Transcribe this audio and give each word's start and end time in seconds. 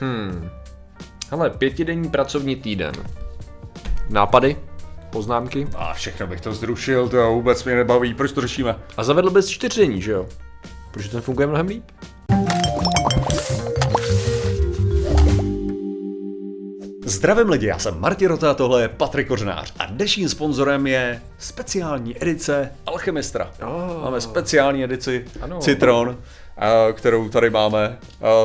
Hmm. 0.00 0.50
Hele, 1.30 1.50
pětidenní 1.50 2.10
pracovní 2.10 2.56
týden. 2.56 2.92
Nápady? 4.08 4.56
Poznámky? 5.10 5.68
A 5.76 5.94
všechno 5.94 6.26
bych 6.26 6.40
to 6.40 6.54
zrušil, 6.54 7.08
to 7.08 7.32
vůbec 7.32 7.64
mě 7.64 7.74
nebaví, 7.74 8.14
proč 8.14 8.32
to 8.32 8.40
řešíme? 8.40 8.76
A 8.96 9.04
zavedl 9.04 9.30
bys 9.30 9.48
čtyřdenní, 9.48 10.02
že 10.02 10.12
jo? 10.12 10.26
Protože 10.90 11.10
ten 11.10 11.20
funguje 11.20 11.46
mnohem 11.46 11.66
líp. 11.66 11.84
Zdravím 17.04 17.48
lidi, 17.48 17.66
já 17.66 17.78
jsem 17.78 18.00
Martin 18.00 18.28
Rota, 18.28 18.54
tohle 18.54 18.82
je 18.82 18.88
Patrik 18.88 19.28
Kořnář 19.28 19.72
a 19.78 19.86
dnešním 19.86 20.28
sponzorem 20.28 20.86
je 20.86 21.22
speciální 21.38 22.22
edice 22.22 22.72
Alchemistra. 22.86 23.50
Oh. 23.62 24.04
Máme 24.04 24.20
speciální 24.20 24.84
edici 24.84 25.24
Ano. 25.40 25.58
Citron, 25.58 26.08
a, 26.08 26.16
kterou 26.92 27.28
tady 27.28 27.50
máme. 27.50 27.98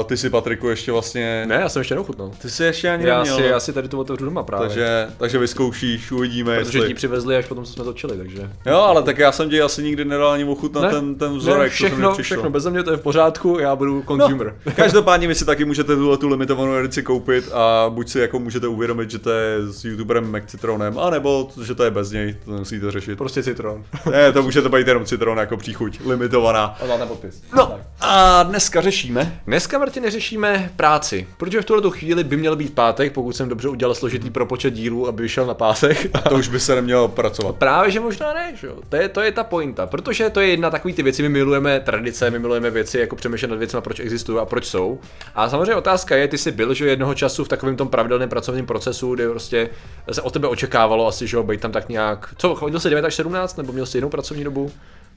Ty 0.05 0.17
si, 0.17 0.29
Patriku, 0.29 0.67
ještě 0.69 0.91
vlastně... 0.91 1.45
Ne, 1.47 1.55
já 1.55 1.69
jsem 1.69 1.79
ještě 1.79 1.93
neochutnal. 1.95 2.31
Ty 2.41 2.49
si 2.49 2.63
ještě 2.63 2.89
ani 2.89 3.07
Já 3.07 3.17
neměl. 3.17 3.35
si, 3.35 3.43
já 3.43 3.59
si 3.59 3.73
tady 3.73 3.87
to 3.87 3.99
otevřu 3.99 4.25
doma 4.25 4.43
právě. 4.43 4.67
takže, 4.67 5.07
takže 5.17 5.37
vyzkoušíš, 5.37 6.11
uvidíme, 6.11 6.59
Protože 6.59 6.77
jestli... 6.77 6.87
ti 6.89 6.93
přivezli 6.93 7.35
až 7.35 7.45
potom, 7.45 7.65
co 7.65 7.73
jsme 7.73 7.83
točili, 7.83 8.17
takže... 8.17 8.49
Jo, 8.65 8.77
ale 8.79 9.03
tak 9.03 9.17
já 9.17 9.31
jsem 9.31 9.49
ti 9.49 9.61
asi 9.61 9.83
nikdy 9.83 10.05
nedal 10.05 10.29
ani 10.29 10.43
ochutnat 10.43 10.83
Ne, 10.83 10.89
ten, 10.89 11.15
ten 11.15 11.37
vzorek, 11.37 11.61
ne, 11.63 11.69
co 11.69 11.73
všechno, 11.75 12.11
přišlo. 12.11 12.23
všechno, 12.23 12.49
bez 12.49 12.65
mě 12.65 12.83
to 12.83 12.91
je 12.91 12.97
v 12.97 13.01
pořádku, 13.01 13.57
já 13.59 13.75
budu 13.75 14.03
consumer. 14.07 14.55
No, 14.65 14.71
každopádně 14.75 15.27
vy 15.27 15.35
si 15.35 15.45
taky 15.45 15.65
můžete 15.65 15.95
tuhle 15.95 16.17
tu 16.17 16.27
limitovanou 16.27 16.75
edici 16.75 17.03
koupit 17.03 17.51
a 17.53 17.85
buď 17.89 18.09
si 18.09 18.19
jako 18.19 18.39
můžete 18.39 18.67
uvědomit, 18.67 19.11
že 19.11 19.19
to 19.19 19.29
je 19.31 19.57
s 19.71 19.85
youtuberem 19.85 20.35
McCitronem, 20.37 20.99
anebo 20.99 21.49
že 21.63 21.75
to 21.75 21.83
je 21.83 21.91
bez 21.91 22.11
něj, 22.11 22.35
to 22.45 22.51
nemusíte 22.51 22.91
řešit. 22.91 23.17
Prostě 23.17 23.43
citron. 23.43 23.83
Ne, 24.11 24.31
to 24.31 24.43
můžete 24.43 24.69
být 24.69 24.87
jenom 24.87 25.05
citron 25.05 25.37
jako 25.37 25.57
příchuť, 25.57 25.99
limitovaná. 26.05 26.77
A 26.83 26.87
dáte 26.87 27.05
podpis. 27.05 27.41
No 27.57 27.79
a 28.03 28.43
dneska 28.43 28.81
řešíme. 28.81 29.41
Dneska, 29.47 29.79
Martin, 29.79 30.03
neřešíme 30.03 30.71
práci, 30.75 31.27
protože 31.37 31.61
v 31.61 31.65
tuhle 31.65 31.91
chvíli 31.91 32.23
by 32.23 32.37
měl 32.37 32.55
být 32.55 32.73
pátek, 32.73 33.13
pokud 33.13 33.35
jsem 33.35 33.49
dobře 33.49 33.69
udělal 33.69 33.95
složitý 33.95 34.29
propočet 34.29 34.73
dílů, 34.73 35.07
aby 35.07 35.23
vyšel 35.23 35.45
na 35.45 35.53
pátek. 35.53 36.07
To 36.29 36.35
už 36.35 36.47
by 36.47 36.59
se 36.59 36.75
nemělo 36.75 37.07
pracovat. 37.07 37.55
Právě, 37.55 37.91
že 37.91 37.99
možná 37.99 38.33
ne, 38.33 38.53
že 38.55 38.67
jo. 38.67 38.75
To 38.89 38.95
je, 38.95 39.09
to 39.09 39.21
je 39.21 39.31
ta 39.31 39.43
pointa, 39.43 39.87
protože 39.87 40.29
to 40.29 40.39
je 40.39 40.47
jedna 40.47 40.69
takový 40.69 40.93
ty 40.93 41.03
věci, 41.03 41.21
my 41.21 41.29
milujeme 41.29 41.79
tradice, 41.79 42.29
my 42.29 42.39
milujeme 42.39 42.69
věci, 42.69 42.99
jako 42.99 43.15
přemýšlet 43.15 43.47
nad 43.47 43.57
věcmi, 43.57 43.81
proč 43.81 43.99
existují 43.99 44.39
a 44.39 44.45
proč 44.45 44.65
jsou. 44.65 44.99
A 45.35 45.49
samozřejmě 45.49 45.75
otázka 45.75 46.15
je, 46.15 46.27
ty 46.27 46.37
jsi 46.37 46.51
byl, 46.51 46.73
že 46.73 46.87
jednoho 46.87 47.13
času 47.13 47.43
v 47.43 47.47
takovém 47.47 47.75
tom 47.75 47.87
pravidelném 47.87 48.29
pracovním 48.29 48.65
procesu, 48.65 49.15
kde 49.15 49.29
prostě 49.29 49.69
se 50.11 50.21
od 50.21 50.33
tebe 50.33 50.47
očekávalo 50.47 51.07
asi, 51.07 51.27
že 51.27 51.37
jo, 51.37 51.43
být 51.43 51.61
tam 51.61 51.71
tak 51.71 51.89
nějak, 51.89 52.33
co, 52.37 52.55
chodil 52.55 52.79
jsi 52.79 52.89
9 52.89 53.05
až 53.05 53.15
17, 53.15 53.57
nebo 53.57 53.73
měl 53.73 53.85
jsi 53.85 53.97
jinou 53.97 54.09
pracovní 54.09 54.43
dobu? 54.43 54.71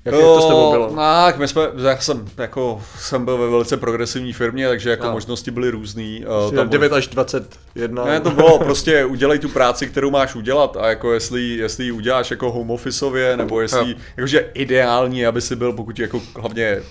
Jak, 0.05 0.15
jak 0.15 0.25
to 0.25 0.41
s 0.41 0.47
tebou 0.47 0.71
bylo? 0.71 0.89
No, 0.91 0.97
tak 0.97 1.39
my 1.39 1.49
jsme, 1.49 1.63
já 1.83 1.97
jsem, 1.99 2.29
jako, 2.39 2.83
jsem 2.99 3.25
byl 3.25 3.39
ve 3.39 3.49
velice 3.49 3.77
progresivní 3.77 4.33
firmě, 4.33 4.69
takže 4.69 4.91
jako 4.91 5.07
No. 5.07 5.13
možnosti 5.13 5.51
byly 5.51 5.71
různý. 5.71 6.25
Uh, 6.47 6.55
tam 6.55 6.69
9 6.69 6.93
až 6.93 7.09
21. 7.09 8.05
Ne, 8.05 8.21
to 8.21 8.31
bylo 8.31 8.59
prostě 8.59 9.05
udělej 9.05 9.39
tu 9.39 9.49
práci, 9.49 9.87
kterou 9.87 10.11
máš 10.11 10.35
udělat 10.35 10.77
a 10.77 10.89
jako 10.89 11.13
jestli, 11.13 11.43
jestli 11.49 11.85
ji 11.85 11.93
uděláš 11.93 12.31
jako 12.31 12.53
home 12.53 12.71
officeově, 12.71 13.37
nebo 13.37 13.61
jestli, 13.61 13.91
Jo. 13.91 13.97
jakože 14.17 14.51
ideální, 14.55 15.27
aby 15.27 15.41
si 15.41 15.57
byl, 15.57 15.73
pokud 15.73 15.99
jako 15.99 16.21
hlavně, 16.41 16.83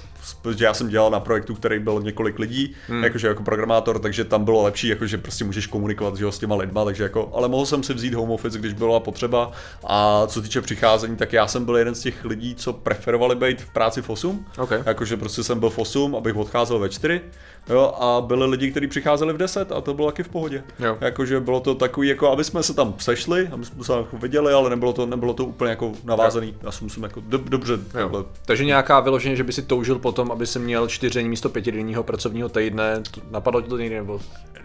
protože 0.42 0.66
já 0.66 0.74
jsem 0.74 0.90
dělal 0.90 1.12
na 1.12 1.20
projektu, 1.20 1.56
který 1.56 1.80
byl 1.80 2.02
několik 2.02 2.40
lidí, 2.40 2.76
hmm. 2.88 3.04
jakože 3.04 3.28
jako 3.28 3.44
programátor, 3.44 4.00
takže 4.00 4.24
tam 4.24 4.46
bylo 4.46 4.64
lepší, 4.64 4.88
jakože 4.88 5.18
prostě 5.18 5.46
můžeš 5.46 5.68
komunikovat 5.68 6.16
že 6.18 6.24
jo, 6.24 6.32
s 6.32 6.40
těma 6.40 6.56
lidma, 6.56 6.86
takže 6.86 7.04
jako, 7.04 7.32
ale 7.34 7.48
mohl 7.48 7.66
jsem 7.66 7.84
si 7.84 7.94
vzít 7.94 8.14
home 8.14 8.32
office, 8.32 8.60
když 8.60 8.74
byla 8.74 9.00
potřeba 9.00 9.52
a 9.84 10.28
co 10.28 10.42
týče 10.42 10.62
přicházení, 10.62 11.16
tak 11.16 11.34
já 11.34 11.48
jsem 11.48 11.66
byl 11.66 11.78
jeden 11.78 11.96
z 11.96 12.00
těch 12.00 12.26
lidí, 12.26 12.56
co 12.56 12.74
preferovali 12.74 13.36
být 13.36 13.62
v 13.62 13.74
práci 13.74 14.02
v 14.02 14.10
8, 14.10 14.46
OK. 14.58 14.72
jakože 14.86 15.18
prostě 15.18 15.44
jsem 15.44 15.60
byl 15.60 15.70
v 15.70 15.80
8, 15.80 16.16
abych 16.16 16.36
odcházel 16.36 16.80
ve 16.80 16.90
4, 16.90 17.22
jo, 17.70 17.94
a 18.00 18.22
byli 18.22 18.46
lidi, 18.46 18.72
kteří 18.72 18.88
přicházeli 18.88 19.34
v 19.34 19.38
10 19.38 19.72
a 19.72 19.82
to 19.82 19.94
bylo 19.94 20.12
taky 20.12 20.24
v 20.24 20.30
pohodě. 20.30 20.64
Jo. 20.80 20.98
Jakože 21.02 21.40
bylo 21.40 21.60
to 21.60 21.76
takový, 21.76 22.08
jako 22.08 22.32
aby 22.32 22.44
jsme 22.44 22.64
se 22.64 22.74
tam 22.74 22.94
sešli, 22.98 23.48
aby 23.52 23.66
jsme 23.66 23.84
se 23.84 23.94
jako 23.94 24.18
viděli, 24.18 24.54
ale 24.54 24.70
nebylo 24.70 24.94
to, 24.94 25.06
nebylo 25.06 25.34
to 25.34 25.46
úplně 25.46 25.70
jako 25.70 25.92
navázaný. 26.04 26.56
Já 26.64 26.72
si 26.72 26.84
musím 26.84 27.04
jako 27.04 27.22
dob, 27.28 27.42
dobře, 27.42 27.78
takhle. 27.78 28.20
Jo. 28.20 28.26
Takže 28.46 28.66
nějaká 28.66 29.00
vyloženě, 29.00 29.36
že 29.36 29.44
by 29.44 29.54
si 29.54 29.62
toužil 29.62 30.00
potom, 30.14 30.32
aby 30.32 30.48
si 30.48 30.60
měl 30.60 30.88
čtyřdenní 30.88 31.30
místo 31.30 31.50
pětidenního 31.50 32.04
pracovního 32.04 32.50
týdne, 32.50 33.02
napadlo 33.32 33.62
ti 33.62 33.70
to 33.70 33.78
někdy 33.78 33.96
nebo 33.96 34.20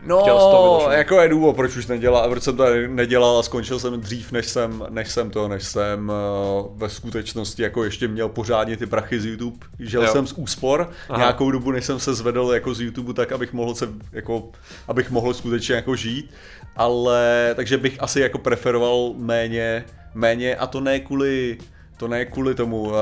chtěl 0.05 0.41
jsi 0.41 0.51
to 0.51 0.81
No, 0.85 0.93
jako 0.93 1.21
je 1.21 1.29
důvod, 1.29 1.57
proč 1.57 1.77
už 1.77 1.87
nedělal, 1.87 2.31
proč 2.31 2.43
jsem 2.43 2.57
to 2.57 2.65
nedělal 2.87 3.39
a 3.39 3.43
skončil 3.43 3.79
jsem 3.79 4.01
dřív, 4.01 4.33
než 4.33 4.47
jsem, 4.47 4.85
než 4.89 5.09
jsem 5.11 5.31
to, 5.31 5.49
než 5.49 5.65
jsem 5.65 6.09
uh, 6.09 6.79
ve 6.79 6.89
skutečnosti 6.89 7.63
jako 7.63 7.85
ještě 7.85 8.09
měl 8.09 8.29
pořádně 8.29 8.77
ty 8.77 8.87
prachy 8.87 9.21
z 9.21 9.27
YouTube. 9.27 9.67
Žil 9.79 10.03
Jo. 10.03 10.09
jsem 10.13 10.27
z 10.27 10.33
úspor 10.33 10.91
Aha. 11.09 11.19
nějakou 11.19 11.51
dobu, 11.51 11.71
než 11.71 11.85
jsem 11.85 12.01
se 12.01 12.15
zvedl 12.15 12.51
jako 12.55 12.75
z 12.75 12.81
YouTube, 12.81 13.15
tak 13.15 13.33
abych 13.33 13.53
mohl 13.53 13.75
se, 13.75 13.89
jako, 14.13 14.51
abych 14.89 15.11
mohl 15.11 15.35
skutečně 15.35 15.75
jako 15.75 15.97
žít, 15.97 16.31
ale 16.77 17.53
takže 17.55 17.79
bych 17.79 18.03
asi 18.03 18.21
jako 18.21 18.39
preferoval 18.39 19.13
méně, 19.17 19.85
méně 20.15 20.57
a 20.57 20.67
to 20.67 20.81
ne 20.81 21.01
kvůli 21.01 21.59
to 21.99 22.09
ne 22.09 22.25
kvůli 22.25 22.55
tomu, 22.55 22.81
uh, 22.83 22.95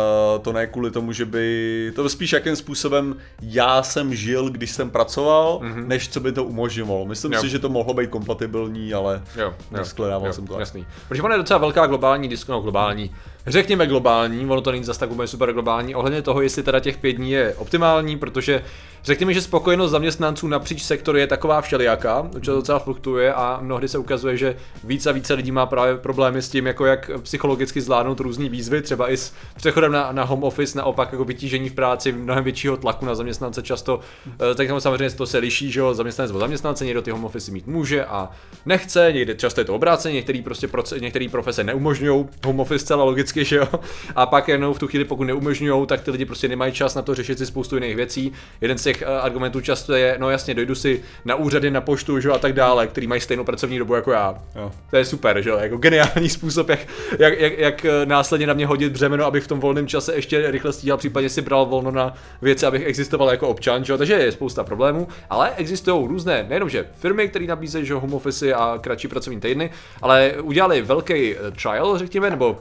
to 0.43 0.53
ne 0.53 0.67
kvůli 0.67 0.91
tomu, 0.91 1.13
že 1.13 1.25
by, 1.25 1.93
to 1.95 2.09
spíš 2.09 2.33
jakým 2.33 2.57
způsobem 2.57 3.17
já 3.43 3.83
jsem 3.83 4.15
žil, 4.15 4.51
když 4.51 4.71
jsem 4.71 4.91
pracoval, 4.91 5.61
mm-hmm. 5.63 5.87
než 5.87 6.09
co 6.09 6.21
by 6.21 6.33
to 6.33 6.45
umožňovalo. 6.45 7.07
Myslím 7.07 7.33
Jo. 7.33 7.41
si, 7.41 7.49
že 7.49 7.59
to 7.59 7.69
mohlo 7.69 7.95
být 7.95 8.11
kompatibilní, 8.11 8.95
ale 8.95 9.23
Jo, 9.37 9.43
jo, 9.45 9.55
neskledával 9.71 10.27
jo, 10.27 10.33
jsem 10.33 10.47
to. 10.47 10.53
tak. 10.53 10.61
Jasný. 10.61 10.87
Protože 11.09 11.23
ono 11.23 11.35
je 11.35 11.39
docela 11.39 11.59
velká 11.59 11.87
globální 11.87 12.29
disk, 12.29 12.49
no 12.49 12.61
globální, 12.61 13.11
řekněme 13.47 13.87
globální, 13.87 14.47
ono 14.47 14.61
to 14.61 14.73
není 14.73 14.85
zase 14.85 15.01
tak 15.01 15.11
úplně 15.11 15.29
super 15.29 15.53
globální, 15.53 15.95
ohledně 15.95 16.23
toho, 16.23 16.43
jestli 16.43 16.63
teda 16.63 16.81
těch 16.81 16.99
pět 16.99 17.13
dní 17.13 17.31
je 17.31 17.55
optimální, 17.55 18.19
protože 18.19 18.63
řekněme, 19.07 19.35
že 19.35 19.43
spokojenost 19.43 19.91
zaměstnanců 19.91 20.49
napříč 20.49 20.83
sektory 20.83 21.21
je 21.21 21.27
taková 21.27 21.61
všelijaká, 21.61 22.29
to 22.45 22.55
docela 22.55 22.79
fluktuuje 22.79 23.35
a 23.35 23.59
mnohdy 23.63 23.89
se 23.89 23.99
ukazuje, 23.99 24.37
že 24.37 24.57
víc 24.85 25.07
a 25.07 25.13
více 25.13 25.35
lidí 25.35 25.53
má 25.53 25.67
právě 25.67 25.97
problémy 25.97 26.43
s 26.43 26.49
tím, 26.49 26.67
jako 26.67 26.87
jak 26.87 27.11
psychologicky 27.23 27.81
zvládnout 27.81 28.21
různé 28.21 28.49
výzvy, 28.49 28.83
třeba 28.83 29.11
i 29.11 29.17
s 29.17 29.33
přechodem 29.57 29.93
na, 29.93 30.13
na 30.13 30.25
home 30.25 30.45
office, 30.45 30.79
naopak 30.79 31.13
jako 31.13 31.25
vytížení 31.25 31.69
v 31.69 31.75
práci, 31.75 32.13
mnohem 32.13 32.45
většího 32.45 32.77
tlaku 32.77 33.07
na 33.07 33.15
zaměstnance 33.15 33.63
často, 33.63 34.01
eh, 34.27 34.55
tak 34.55 34.69
tam 34.69 34.81
samozřejmě 34.81 35.11
to 35.11 35.27
se 35.27 35.39
liší, 35.39 35.71
že 35.71 35.81
jo, 35.81 35.95
zaměstnanec 35.95 36.33
od 36.33 36.39
zaměstnance, 36.39 36.85
někdo 36.85 37.03
ty 37.03 37.11
home 37.11 37.25
office 37.25 37.53
mít 37.53 37.67
může 37.67 38.05
a 38.05 38.31
nechce, 38.67 39.11
někdy 39.13 39.35
často 39.35 39.61
je 39.61 39.65
to 39.65 39.75
obráceně, 39.75 40.15
některý 40.15 40.43
prostě 40.43 40.69
proce, 40.69 41.01
některé 41.01 41.29
profese 41.29 41.65
neumožňují 41.65 42.27
home 42.45 42.61
office 42.61 42.79
zcela 42.79 43.05
logicky, 43.05 43.45
že 43.45 43.57
jo, 43.57 43.69
a 44.17 44.27
pak 44.27 44.49
jenom 44.49 44.75
v 44.75 44.79
tu 44.79 44.87
chvíli, 44.87 45.05
pokud 45.05 45.25
neumožňují, 45.25 45.87
tak 45.87 46.01
ty 46.01 46.11
lidi 46.11 46.25
prostě 46.25 46.49
nemají 46.49 46.73
čas 46.73 46.95
na 46.95 47.03
to 47.03 47.15
řešit 47.15 47.39
si 47.39 47.47
spoustu 47.47 47.75
jiných 47.75 47.97
věcí. 47.97 48.33
Jeden 48.61 48.79
z 48.79 48.96
eh, 49.03 49.21
argumentů 49.21 49.61
často 49.61 49.95
je, 49.95 50.17
no 50.19 50.31
jasně, 50.31 50.55
dojdu 50.55 50.75
si 50.75 51.03
na 51.25 51.35
úřady, 51.35 51.71
na 51.71 51.81
poštu, 51.81 52.21
že 52.21 52.29
jo, 52.29 52.35
a 52.35 52.39
tak 52.39 52.53
dále, 52.53 52.87
který 52.87 53.07
mají 53.07 53.21
stejnou 53.21 53.45
pracovní 53.45 53.79
dobu 53.79 53.95
jako 53.95 54.13
já. 54.13 54.35
Jo. 54.57 54.73
To 54.91 54.97
je 54.97 55.05
super, 55.05 55.43
že 55.43 55.51
jo, 55.51 55.59
jako 55.59 55.77
geniální 55.77 56.29
způsob, 56.37 56.69
jak, 56.69 56.81
jak, 57.19 57.41
jak, 57.41 57.59
jak 57.59 57.85
eh, 57.85 58.07
následně 58.07 58.47
na 58.47 58.55
mě 58.55 58.67
hodit 58.67 58.93
břemeno, 58.93 59.25
abych 59.25 59.45
v 59.45 59.49
tom 59.49 59.61
volném 59.61 59.87
čase 59.87 60.15
ještě 60.15 60.51
rychle 60.51 60.73
stíhal, 60.73 60.99
případně 60.99 61.29
si 61.29 61.43
bral 61.43 61.67
volno 61.67 61.91
na 61.91 62.15
věci, 62.43 62.67
abych 62.67 62.87
existoval 62.87 63.31
jako 63.31 63.49
občan, 63.49 63.85
že 63.85 63.93
jo, 63.93 63.99
takže 63.99 64.15
je 64.15 64.33
spousta 64.33 64.65
problémů, 64.65 65.09
ale 65.31 65.51
existují 65.57 66.09
různé, 66.09 66.47
nejenom 66.49 66.69
že 66.69 66.87
firmy, 66.99 67.29
které 67.29 67.47
nabízejí 67.47 67.87
že 67.87 67.93
jo, 67.93 68.01
home 68.01 68.15
office 68.15 68.55
a 68.55 68.79
kratší 68.81 69.09
pracovní 69.09 69.41
týdny, 69.41 69.71
ale 70.03 70.33
udělali 70.43 70.83
velký 70.83 71.35
eh, 71.35 71.51
trial, 71.51 71.99
řekněme, 71.99 72.31
nebo 72.31 72.59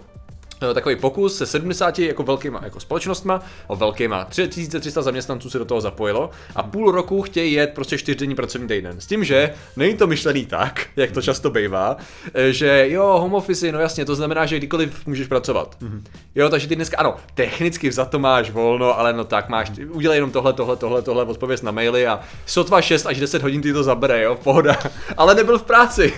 takový 0.60 0.96
pokus 0.96 1.38
se 1.38 1.46
70 1.46 2.00
jako 2.00 2.24
velkýma 2.24 2.60
jako 2.64 2.80
společnostma, 2.80 3.42
o 3.68 3.76
velkýma 3.76 4.26
3300 4.26 5.02
zaměstnanců 5.02 5.50
se 5.50 5.60
do 5.60 5.66
toho 5.66 5.82
zapojilo 5.82 6.30
a 6.56 6.64
půl 6.64 6.92
roku 6.92 7.22
chtějí 7.22 7.54
jet 7.54 7.72
prostě 7.76 7.98
čtyřdenní 7.98 8.36
pracovní 8.36 8.68
týden. 8.68 9.02
S 9.02 9.06
tím, 9.06 9.24
že 9.24 9.54
není 9.76 9.98
to 9.98 10.08
myšlený 10.08 10.46
tak, 10.46 10.88
jak 10.96 11.12
to 11.12 11.22
často 11.22 11.50
bývá, 11.50 11.98
eh, 12.34 12.52
že 12.54 12.86
jo, 12.90 13.04
home 13.04 13.34
office, 13.34 13.72
no 13.72 13.80
jasně, 13.80 14.06
to 14.06 14.16
znamená, 14.16 14.46
že 14.46 14.58
kdykoliv 14.58 15.08
můžeš 15.08 15.28
pracovat. 15.28 15.78
Mm-hmm. 15.82 16.02
Jo, 16.36 16.50
takže 16.50 16.68
ty 16.68 16.76
dneska, 16.76 16.98
ano, 16.98 17.16
technicky 17.34 17.92
za 17.92 18.06
to 18.06 18.20
máš 18.20 18.52
volno, 18.52 19.00
ale 19.00 19.14
no 19.14 19.24
tak 19.24 19.50
máš, 19.50 19.72
udělej 19.90 20.18
jenom 20.18 20.32
tohle, 20.32 20.54
tohle, 20.54 20.76
tohle, 20.76 21.02
tohle, 21.02 21.24
odpověz 21.24 21.62
na 21.62 21.72
maily 21.72 22.08
a 22.08 22.20
sotva 22.46 22.82
6 22.82 23.06
až 23.06 23.20
10 23.20 23.42
hodin 23.42 23.62
ty 23.62 23.74
to 23.74 23.84
zabere, 23.84 24.24
jo, 24.24 24.36
pohoda. 24.44 24.78
ale 25.18 25.36
nebyl 25.36 25.60
v 25.60 25.64
práci. 25.64 26.14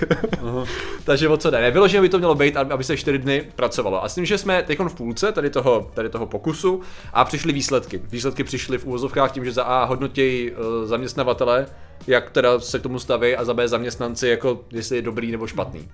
takže 1.04 1.30
o 1.30 1.38
co 1.38 1.52
jde? 1.52 1.62
Nevyloženě 1.62 2.02
by 2.02 2.10
to 2.10 2.18
mělo 2.18 2.36
být, 2.36 2.58
aby 2.58 2.78
aby 2.78 2.84
se 2.84 2.98
4 2.98 3.18
dny 3.18 3.44
pracovalo. 3.56 4.04
A 4.04 4.10
s 4.10 4.16
tím, 4.16 4.26
že 4.28 4.38
jsme 4.38 4.64
teď 4.64 4.80
v 4.80 4.96
půlce 4.96 5.32
tady 5.32 5.50
toho, 5.50 5.92
tady 5.94 6.10
toho 6.10 6.26
pokusu 6.26 6.82
a 7.14 7.26
přišly 7.26 7.54
výsledky. 7.54 7.98
Výsledky 7.98 8.44
přišly 8.44 8.78
v 8.78 8.86
úvozovkách 8.86 9.32
tím, 9.32 9.46
že 9.46 9.52
za 9.52 9.64
A 9.64 9.86
hodnotějí 9.86 10.52
uh, 10.52 10.58
zaměstnavatele, 10.86 11.68
jak 12.08 12.30
teda 12.30 12.60
se 12.60 12.80
k 12.80 12.84
tomu 12.84 13.00
staví 13.00 13.36
a 13.36 13.46
za 13.46 13.54
B 13.54 13.68
zaměstnanci, 13.68 14.28
jako 14.28 14.60
jestli 14.72 14.96
je 14.96 15.02
dobrý 15.02 15.32
nebo 15.32 15.48
špatný. 15.48 15.90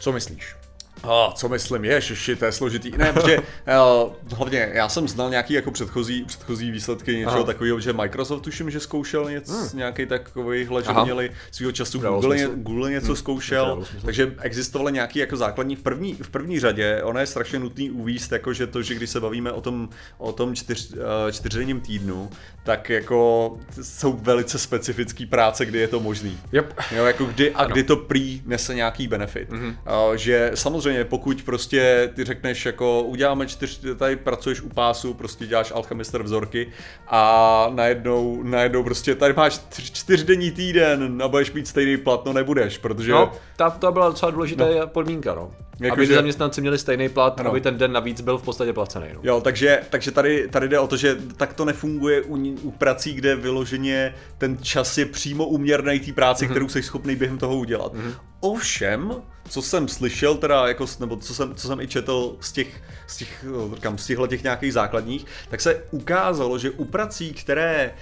Co 0.00 0.12
myslíš? 0.12 0.54
A 1.02 1.32
co 1.34 1.48
myslím, 1.48 1.84
je, 1.84 2.00
že 2.00 2.36
to 2.36 2.44
je 2.44 2.52
složitý. 2.52 2.92
Ne, 2.96 3.12
protože 3.12 3.38
uh, 3.38 4.12
hlavně 4.36 4.70
já 4.72 4.88
jsem 4.88 5.08
znal 5.08 5.30
nějaký 5.30 5.54
jako 5.54 5.70
předchozí, 5.70 6.24
předchozí 6.24 6.70
výsledky 6.70 7.16
něčeho 7.16 7.36
Aha. 7.36 7.44
takového, 7.44 7.80
že 7.80 7.92
Microsoft 7.92 8.42
tuším, 8.42 8.70
že 8.70 8.80
zkoušel 8.80 9.30
něco, 9.30 9.52
hmm. 9.52 9.68
nějaký 9.74 10.06
takovýhle, 10.06 10.82
že 10.82 10.88
Aha. 10.88 11.04
měli 11.04 11.30
svého 11.50 11.72
času 11.72 11.98
Google, 11.98 12.36
ně. 12.36 12.48
Google 12.54 12.90
něco 12.90 13.06
Hmm. 13.06 13.16
zkoušel, 13.16 13.84
takže 14.04 14.34
existovaly 14.40 14.92
nějaký 14.92 15.18
jako 15.18 15.36
základní 15.36 15.76
v 15.76 15.82
první, 15.82 16.14
v 16.14 16.30
první 16.30 16.60
řadě, 16.60 17.02
ono 17.02 17.20
je 17.20 17.26
strašně 17.26 17.58
nutný 17.58 17.90
uvíst, 17.90 18.32
jako 18.32 18.52
že 18.52 18.66
to, 18.66 18.82
že 18.82 18.94
když 18.94 19.10
se 19.10 19.20
bavíme 19.20 19.52
o 19.52 19.60
tom, 19.60 19.88
o 20.18 20.32
tom 20.32 20.54
čtyř, 20.54 20.94
eh, 21.28 21.32
čtyřdenním 21.32 21.80
týdnu, 21.80 22.30
tak 22.64 22.90
jako 22.90 23.52
jsou 23.82 24.12
velice 24.12 24.58
specifický 24.58 25.26
práce, 25.26 25.66
kdy 25.66 25.78
je 25.78 25.88
to 25.88 26.00
možný. 26.00 26.38
Yep. 26.52 26.74
Jo, 26.96 27.04
jako 27.04 27.24
kdy 27.24 27.52
a 27.52 27.64
kdy 27.64 27.82
to 27.82 27.96
prý 27.96 28.42
nese 28.46 28.74
nějaký 28.74 29.08
benefit. 29.08 29.50
Mm-hmm. 29.50 29.76
Uh, 30.08 30.14
že 30.14 30.50
samozřejmě 30.54 30.91
pokud 31.04 31.42
prostě 31.42 32.10
ty 32.14 32.24
řekneš 32.24 32.66
jako 32.66 33.02
uděláme 33.02 33.46
čtyř, 33.46 33.80
tady 33.98 34.16
pracuješ 34.16 34.60
u 34.60 34.68
pásu, 34.68 35.14
prostě 35.14 35.46
děláš 35.46 35.72
alchemister 35.74 36.22
vzorky 36.22 36.72
a 37.08 37.66
najednou, 37.74 38.42
najednou 38.42 38.82
prostě 38.84 39.14
tady 39.14 39.34
máš 39.34 39.52
čtyř, 39.52 39.92
čtyřdenní 39.92 40.50
týden 40.50 41.22
a 41.24 41.28
budeš 41.28 41.52
mít 41.52 41.68
stejný 41.68 41.96
plat, 41.96 42.24
no 42.24 42.32
nebudeš, 42.32 42.78
protože 42.78 43.12
No, 43.12 43.32
ta, 43.56 43.70
to 43.70 43.92
byla 43.92 44.08
docela 44.08 44.30
důležitá 44.30 44.64
podmínka, 44.86 45.34
no. 45.34 45.50
Jako 45.80 45.94
aby 45.94 46.06
že- 46.06 46.14
zaměstnanci 46.14 46.60
měli 46.60 46.78
stejný 46.78 47.08
plat, 47.08 47.40
Ano. 47.40 47.50
aby 47.50 47.60
ten 47.60 47.78
den 47.78 47.92
navíc 47.92 48.20
byl 48.20 48.38
v 48.38 48.42
podstatě 48.42 48.72
placený. 48.72 49.06
No. 49.14 49.20
Jo, 49.22 49.40
takže, 49.40 49.82
takže 49.90 50.10
tady, 50.10 50.48
tady 50.48 50.68
jde 50.68 50.78
o 50.78 50.86
to, 50.86 50.96
že 50.96 51.16
tak 51.36 51.52
to 51.52 51.64
nefunguje 51.64 52.22
u, 52.22 52.36
u 52.62 52.70
prací, 52.70 53.12
kde 53.14 53.36
vyloženě 53.36 54.14
ten 54.38 54.58
čas 54.62 54.98
je 54.98 55.06
přímo 55.06 55.46
uměrný 55.46 56.00
té 56.00 56.12
práci, 56.12 56.44
mm-hmm. 56.44 56.50
kterou 56.50 56.68
jsi 56.68 56.82
schopný 56.82 57.16
během 57.16 57.38
toho 57.38 57.56
udělat. 57.56 57.94
Mm-hmm. 57.94 58.14
Ovšem, 58.40 59.14
co 59.48 59.62
jsem 59.62 59.88
slyšel, 59.88 60.34
teda 60.34 60.68
jako, 60.68 60.86
nebo 61.00 61.16
co 61.16 61.34
jsem, 61.34 61.54
co 61.54 61.68
jsem 61.68 61.80
i 61.80 61.88
četl 61.88 62.36
z 62.40 62.52
těch, 62.52 62.82
z 63.06 63.16
těch, 63.16 63.44
eh, 63.72 63.74
říkám, 63.74 63.98
z 63.98 64.06
těch 64.28 64.42
nějakých 64.42 64.72
základních, 64.72 65.26
tak 65.48 65.60
se 65.60 65.82
ukázalo, 65.90 66.58
že 66.58 66.70
u 66.70 66.84
prací, 66.84 67.32
které 67.32 67.94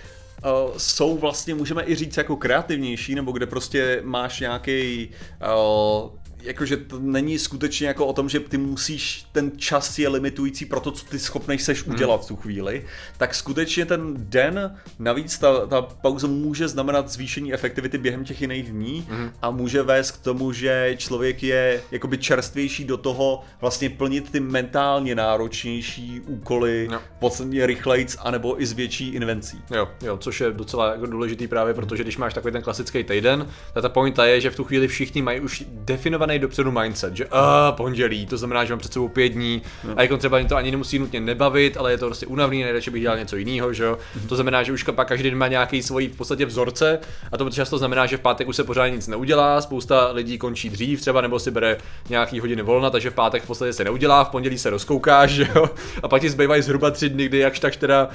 uh, 0.44 0.76
jsou 0.76 1.18
vlastně, 1.18 1.54
můžeme 1.54 1.84
i 1.86 1.94
říct, 1.94 2.16
jako 2.16 2.36
kreativnější, 2.36 3.14
nebo 3.14 3.32
kde 3.32 3.46
prostě 3.46 4.00
máš 4.04 4.40
nějaký 4.40 5.10
uh, 5.40 6.19
jakože 6.42 6.76
to 6.76 6.98
není 6.98 7.38
skutečně 7.38 7.86
jako 7.88 8.06
o 8.06 8.12
tom, 8.12 8.28
že 8.28 8.40
ty 8.40 8.58
musíš, 8.58 9.24
ten 9.32 9.52
čas 9.56 9.98
je 9.98 10.08
limitující 10.08 10.64
pro 10.66 10.80
to, 10.80 10.90
co 10.90 11.04
ty 11.04 11.18
schopnej 11.18 11.58
seš 11.58 11.82
udělat 11.86 12.24
v 12.24 12.28
tu 12.28 12.36
chvíli, 12.36 12.84
tak 13.16 13.34
skutečně 13.34 13.86
ten 13.86 14.14
den, 14.16 14.76
navíc 14.98 15.38
ta, 15.38 15.66
ta 15.66 15.82
pauza 15.82 16.26
může 16.26 16.68
znamenat 16.68 17.08
zvýšení 17.08 17.52
efektivity 17.54 17.98
během 17.98 18.24
těch 18.24 18.40
jiných 18.40 18.70
dní 18.70 19.08
a 19.42 19.50
může 19.50 19.82
vést 19.82 20.10
k 20.10 20.22
tomu, 20.22 20.52
že 20.52 20.94
člověk 20.98 21.42
je 21.42 21.82
jakoby 21.90 22.18
čerstvější 22.18 22.84
do 22.84 22.96
toho 22.96 23.42
vlastně 23.60 23.90
plnit 23.90 24.30
ty 24.30 24.40
mentálně 24.40 25.14
náročnější 25.14 26.20
úkoly 26.20 26.88
Jo. 26.92 27.00
podstatně 27.18 27.66
rychlejc, 27.66 28.16
anebo 28.20 28.62
i 28.62 28.66
s 28.66 28.72
větší 28.72 29.08
invencí. 29.08 29.62
Jo, 29.74 29.88
jo, 30.02 30.16
což 30.16 30.40
je 30.40 30.50
docela 30.50 30.92
jako 30.92 31.06
důležitý 31.06 31.48
právě, 31.48 31.74
protože 31.74 32.02
když 32.02 32.16
máš 32.16 32.34
takový 32.34 32.52
ten 32.52 32.62
klasický 32.62 33.04
týden, 33.04 33.46
ta 33.82 33.88
pointa 33.88 34.26
je, 34.26 34.40
že 34.40 34.50
v 34.50 34.56
tu 34.56 34.64
chvíli 34.64 34.88
všichni 34.88 35.22
mají 35.22 35.40
už 35.40 35.64
definovaný 35.68 36.29
dopředu 36.38 36.72
mindset, 36.72 37.16
že 37.16 37.26
a 37.30 37.72
pondělí, 37.72 38.26
to 38.26 38.36
znamená, 38.36 38.64
že 38.64 38.72
mám 38.72 38.78
před 38.78 38.92
sebou 38.92 39.08
pět 39.08 39.28
dní 39.28 39.62
a 39.96 40.02
jako 40.02 40.16
třeba 40.16 40.38
mě 40.38 40.48
to 40.48 40.56
ani 40.56 40.70
nemusí 40.70 40.98
nutně 40.98 41.20
nebavit, 41.20 41.76
ale 41.76 41.90
je 41.90 41.98
to 41.98 42.06
prostě 42.06 42.26
únavný, 42.26 42.62
nejradši 42.62 42.90
bych 42.90 43.02
dělal 43.02 43.18
něco 43.18 43.36
jiného, 43.36 43.72
že 43.72 43.84
jo. 43.84 43.98
To 44.28 44.34
znamená, 44.34 44.62
že 44.62 44.72
už 44.72 44.82
pak 44.82 45.08
každý 45.08 45.30
den 45.30 45.38
má 45.38 45.48
nějaký 45.48 45.82
svůj 45.82 46.08
v 46.08 46.16
podstatě 46.16 46.46
vzorce 46.46 46.98
a 47.32 47.36
to 47.36 47.50
často 47.50 47.78
znamená, 47.78 48.06
že 48.06 48.16
v 48.16 48.20
pátek 48.20 48.48
už 48.48 48.56
se 48.56 48.64
pořád 48.64 48.88
nic 48.88 49.08
neudělá, 49.08 49.60
spousta 49.60 50.10
lidí 50.12 50.38
končí 50.38 50.70
dřív 50.70 51.00
třeba 51.00 51.20
nebo 51.20 51.38
si 51.38 51.50
bere 51.50 51.76
nějaký 52.08 52.40
hodiny 52.40 52.62
volna, 52.62 52.90
takže 52.90 53.10
v 53.10 53.14
pátek 53.14 53.42
v 53.42 53.46
podstatě 53.46 53.72
se 53.72 53.84
neudělá, 53.84 54.24
v 54.24 54.28
pondělí 54.28 54.58
se 54.58 54.70
rozkoukáš, 54.70 55.30
že 55.40 55.48
jo. 55.54 55.70
A 56.02 56.08
pak 56.08 56.22
ti 56.22 56.30
zbývají 56.30 56.62
zhruba 56.62 56.90
tři 56.90 57.08
dny, 57.08 57.26
kdy 57.26 57.38
jakž 57.38 57.60
tak 57.60 57.76
teda 57.76 58.06
uh, 58.06 58.10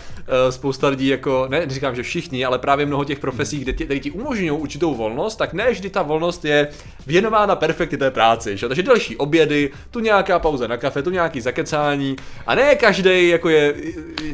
spousta 0.50 0.88
lidí 0.88 1.08
jako, 1.08 1.48
ne, 1.50 1.66
neříkám, 1.66 1.96
že 1.96 2.04
všichni, 2.04 2.46
ale 2.46 2.60
právě 2.60 2.86
mnoho 2.86 3.04
těch 3.04 3.20
profesí, 3.20 3.60
kde 3.60 3.74
ti, 3.74 4.00
ti 4.00 4.12
umožňují 4.12 4.52
určitou 4.52 4.96
volnost, 4.96 5.36
tak 5.36 5.54
ne 5.54 5.72
vždy 5.72 5.90
ta 5.90 6.02
volnost 6.02 6.46
je 6.46 6.68
věnována 7.08 7.56
perfekty 7.56 7.98
té 8.06 8.12
práci, 8.12 8.58
že? 8.58 8.68
takže 8.68 8.84
další 8.84 9.18
obědy, 9.18 9.72
tu 9.92 10.00
nějaká 10.00 10.40
pauza 10.40 10.68
na 10.68 10.78
kafe, 10.78 11.02
tu 11.04 11.10
nějaký 11.10 11.42
zakecání 11.42 12.16
a 12.48 12.56
ne 12.56 12.76
každý 12.76 13.30
jako 13.30 13.50
je 13.50 13.74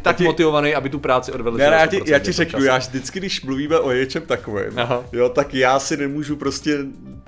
tak 0.01 0.17
ti- 0.17 0.23
motivovaný, 0.23 0.75
aby 0.75 0.89
tu 0.89 0.99
práci 0.99 1.31
odvedl. 1.31 1.57
Ne, 1.57 1.63
já 1.63 1.85
ti, 1.87 1.97
100% 1.99 2.03
já 2.11 2.19
ti 2.19 2.23
toho 2.25 2.33
řeknu, 2.33 2.51
času. 2.51 2.65
já 2.65 2.77
vždycky, 2.77 3.19
když 3.19 3.41
mluvíme 3.43 3.79
o 3.79 3.91
něčem 3.91 4.23
takovém, 4.25 4.79
Aha. 4.79 5.03
jo, 5.11 5.29
tak 5.29 5.53
já 5.53 5.79
si 5.79 5.97
nemůžu 5.97 6.35
prostě 6.35 6.77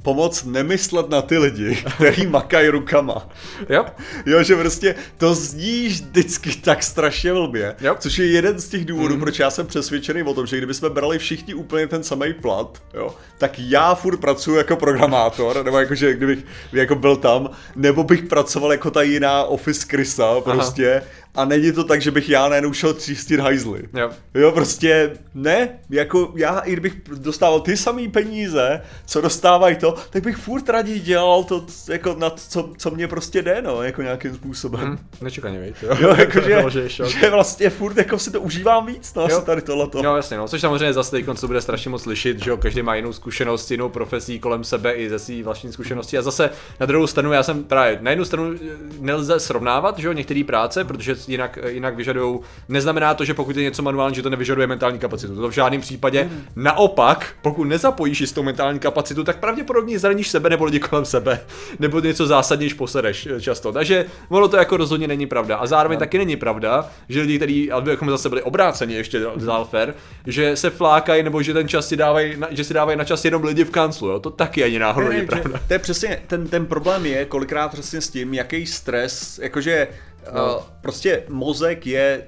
pomoct 0.03 0.43
nemyslet 0.43 1.09
na 1.09 1.21
ty 1.21 1.37
lidi, 1.37 1.83
kteří 1.95 2.27
makají 2.27 2.69
rukama. 2.69 3.29
Jo? 3.69 3.85
Jo, 4.25 4.43
že 4.43 4.55
prostě 4.55 4.95
to 5.17 5.35
zní 5.35 5.87
vždycky 5.87 6.55
tak 6.55 6.83
strašně 6.83 7.33
blbě, 7.33 7.75
Jo. 7.81 7.95
což 7.99 8.17
je 8.17 8.25
jeden 8.25 8.59
z 8.59 8.69
těch 8.69 8.85
důvodů, 8.85 9.15
mm. 9.15 9.21
proč 9.21 9.39
já 9.39 9.51
jsem 9.51 9.67
přesvědčený 9.67 10.23
o 10.23 10.33
tom, 10.33 10.45
že 10.45 10.57
kdybychom 10.57 10.89
brali 10.89 11.19
všichni 11.19 11.53
úplně 11.53 11.87
ten 11.87 12.03
samý 12.03 12.33
plat, 12.33 12.81
jo, 12.93 13.15
tak 13.37 13.59
já 13.59 13.95
furt 13.95 14.17
pracuji 14.17 14.55
jako 14.57 14.75
programátor, 14.75 15.65
nebo 15.65 15.79
jako, 15.79 15.95
že 15.95 16.13
kdybych 16.13 16.45
jako 16.73 16.95
byl 16.95 17.15
tam, 17.15 17.49
nebo 17.75 18.03
bych 18.03 18.23
pracoval 18.23 18.71
jako 18.71 18.91
ta 18.91 19.01
jiná 19.01 19.43
office 19.43 19.85
krysa 19.87 20.41
prostě, 20.41 21.01
a 21.35 21.45
není 21.45 21.71
to 21.71 21.83
tak, 21.83 22.01
že 22.01 22.11
bych 22.11 22.29
já 22.29 22.49
najednou 22.49 22.73
šel 22.73 22.93
čistit 22.93 23.39
hajzly. 23.39 23.83
Jo. 23.93 24.09
Jo, 24.33 24.51
prostě 24.51 25.11
ne, 25.33 25.69
jako 25.89 26.31
já, 26.35 26.59
i 26.59 26.71
kdybych 26.71 26.93
dostával 27.15 27.59
ty 27.59 27.77
samý 27.77 28.07
peníze, 28.07 28.81
co 29.05 29.21
dostávají 29.21 29.75
to, 29.75 29.95
tak 30.09 30.23
bych 30.23 30.37
furt 30.37 30.69
raději 30.69 30.99
dělal 30.99 31.43
to, 31.43 31.65
jako 31.89 32.15
na 32.19 32.29
to, 32.29 32.41
co, 32.49 32.69
co 32.77 32.91
mě 32.91 33.07
prostě 33.07 33.41
jde, 33.41 33.61
no, 33.61 33.83
jako 33.83 34.01
nějakým 34.01 34.35
způsobem. 34.35 34.81
Hm, 34.81 34.97
nečekaně, 35.21 35.59
víš, 35.59 35.75
jo. 35.81 35.95
Jo, 35.99 36.15
jakože, 36.17 36.61
To, 36.63 36.69
že 36.69 36.89
že 36.89 37.29
vlastně 37.29 37.69
furt 37.69 37.97
jako 37.97 38.19
si 38.19 38.31
to 38.31 38.41
užívám 38.41 38.85
víc, 38.85 39.13
no, 39.13 39.21
Jo. 39.21 39.37
asi 39.37 39.45
tady 39.45 39.61
tohleto. 39.61 40.01
No 40.01 40.15
jasně, 40.15 40.37
no, 40.37 40.47
což 40.47 40.61
samozřejmě 40.61 40.93
zase 40.93 41.11
teď 41.11 41.25
bude 41.45 41.61
strašně 41.61 41.89
moc 41.89 42.03
slyšet, 42.03 42.43
že 42.43 42.49
jo, 42.49 42.57
každý 42.57 42.81
má 42.81 42.95
jinou 42.95 43.13
zkušenost, 43.13 43.71
jinou 43.71 43.89
profesí 43.89 44.39
kolem 44.39 44.63
sebe 44.63 44.93
i 44.93 45.09
ze 45.09 45.19
své 45.19 45.43
vlastní 45.43 45.73
zkušenosti. 45.73 46.17
A 46.17 46.21
zase 46.21 46.49
na 46.79 46.85
druhou 46.85 47.07
stranu, 47.07 47.33
já 47.33 47.43
jsem 47.43 47.63
právě 47.63 47.97
na 48.01 48.09
jednu 48.09 48.25
stranu 48.25 48.53
eh, 48.55 48.67
nelze 48.99 49.39
srovnávat, 49.39 49.99
že 49.99 50.07
jo, 50.07 50.13
některé 50.13 50.43
práce, 50.43 50.83
protože 50.83 51.15
jinak, 51.27 51.59
jinak 51.67 51.95
vyžadují, 51.95 52.39
neznamená 52.69 53.13
to, 53.13 53.25
že 53.25 53.33
pokud 53.33 53.57
je 53.57 53.63
něco 53.63 53.81
manuální, 53.81 54.15
že 54.15 54.21
to 54.21 54.29
nevyžaduje 54.29 54.67
mentální 54.67 54.99
kapacitu. 54.99 55.35
To 55.35 55.49
v 55.49 55.51
žádném 55.51 55.81
případě. 55.81 56.29
Naopak, 56.55 57.33
pokud 57.41 57.63
nezapojíš 57.63 58.21
jistou 58.21 58.43
mentální 58.43 58.79
kapacitu, 58.79 59.23
tak 59.23 59.39
pravděpodobně 59.39 59.99
zraníš 59.99 60.27
sebe 60.29 60.49
nebo 60.49 60.65
lidi 60.65 60.79
kolem 60.79 61.05
sebe, 61.05 61.39
nebo 61.79 61.99
něco 61.99 62.27
zásadnějš 62.27 62.73
posereš 62.73 63.25
eh, 63.25 63.41
často. 63.41 63.71
Takže 63.71 64.05
ono 64.29 64.47
to 64.47 64.57
jako 64.57 64.77
rozhodně 64.77 65.07
není 65.07 65.25
pravda. 65.25 65.57
A 65.57 65.65
zároveň 65.67 65.99
taky 65.99 66.17
není 66.17 66.35
pravda, 66.35 66.89
že 67.09 67.21
lidi, 67.21 67.37
kteří, 67.37 67.71
aby 67.71 67.91
jako 67.91 68.05
zase 68.09 68.29
byli 68.29 68.41
obráceni 68.41 68.93
ještě 68.93 69.21
dál 69.45 69.65
fair, 69.65 69.93
že 70.27 70.55
se 70.55 70.69
flákají 70.69 71.23
nebo 71.23 71.41
že 71.41 71.53
ten 71.53 71.67
čas 71.67 71.87
si 71.87 71.97
dávají, 71.97 72.37
na- 72.37 72.47
že 72.51 72.63
si 72.63 72.73
dávají 72.73 72.97
na 72.97 73.03
čas 73.03 73.25
jenom 73.25 73.43
lidi 73.43 73.63
v 73.63 73.69
kanclu, 73.69 74.09
jo? 74.09 74.19
To 74.19 74.29
taky 74.29 74.63
ani 74.63 74.79
náhodou 74.79 75.07
Ne, 75.07 75.13
není 75.15 75.27
pravda. 75.27 75.59
To 75.67 75.73
je 75.73 75.79
přesně, 75.79 76.19
ten, 76.27 76.47
ten 76.47 76.65
problém 76.65 77.05
je 77.05 77.25
kolikrát 77.25 77.67
přesně 77.71 78.01
s 78.01 78.09
tím, 78.09 78.33
jaký 78.33 78.65
stres, 78.65 79.39
jakože 79.43 79.87
no. 80.33 80.57
uh, 80.57 80.63
prostě 80.81 81.23
mozek 81.29 81.87
je 81.87 82.23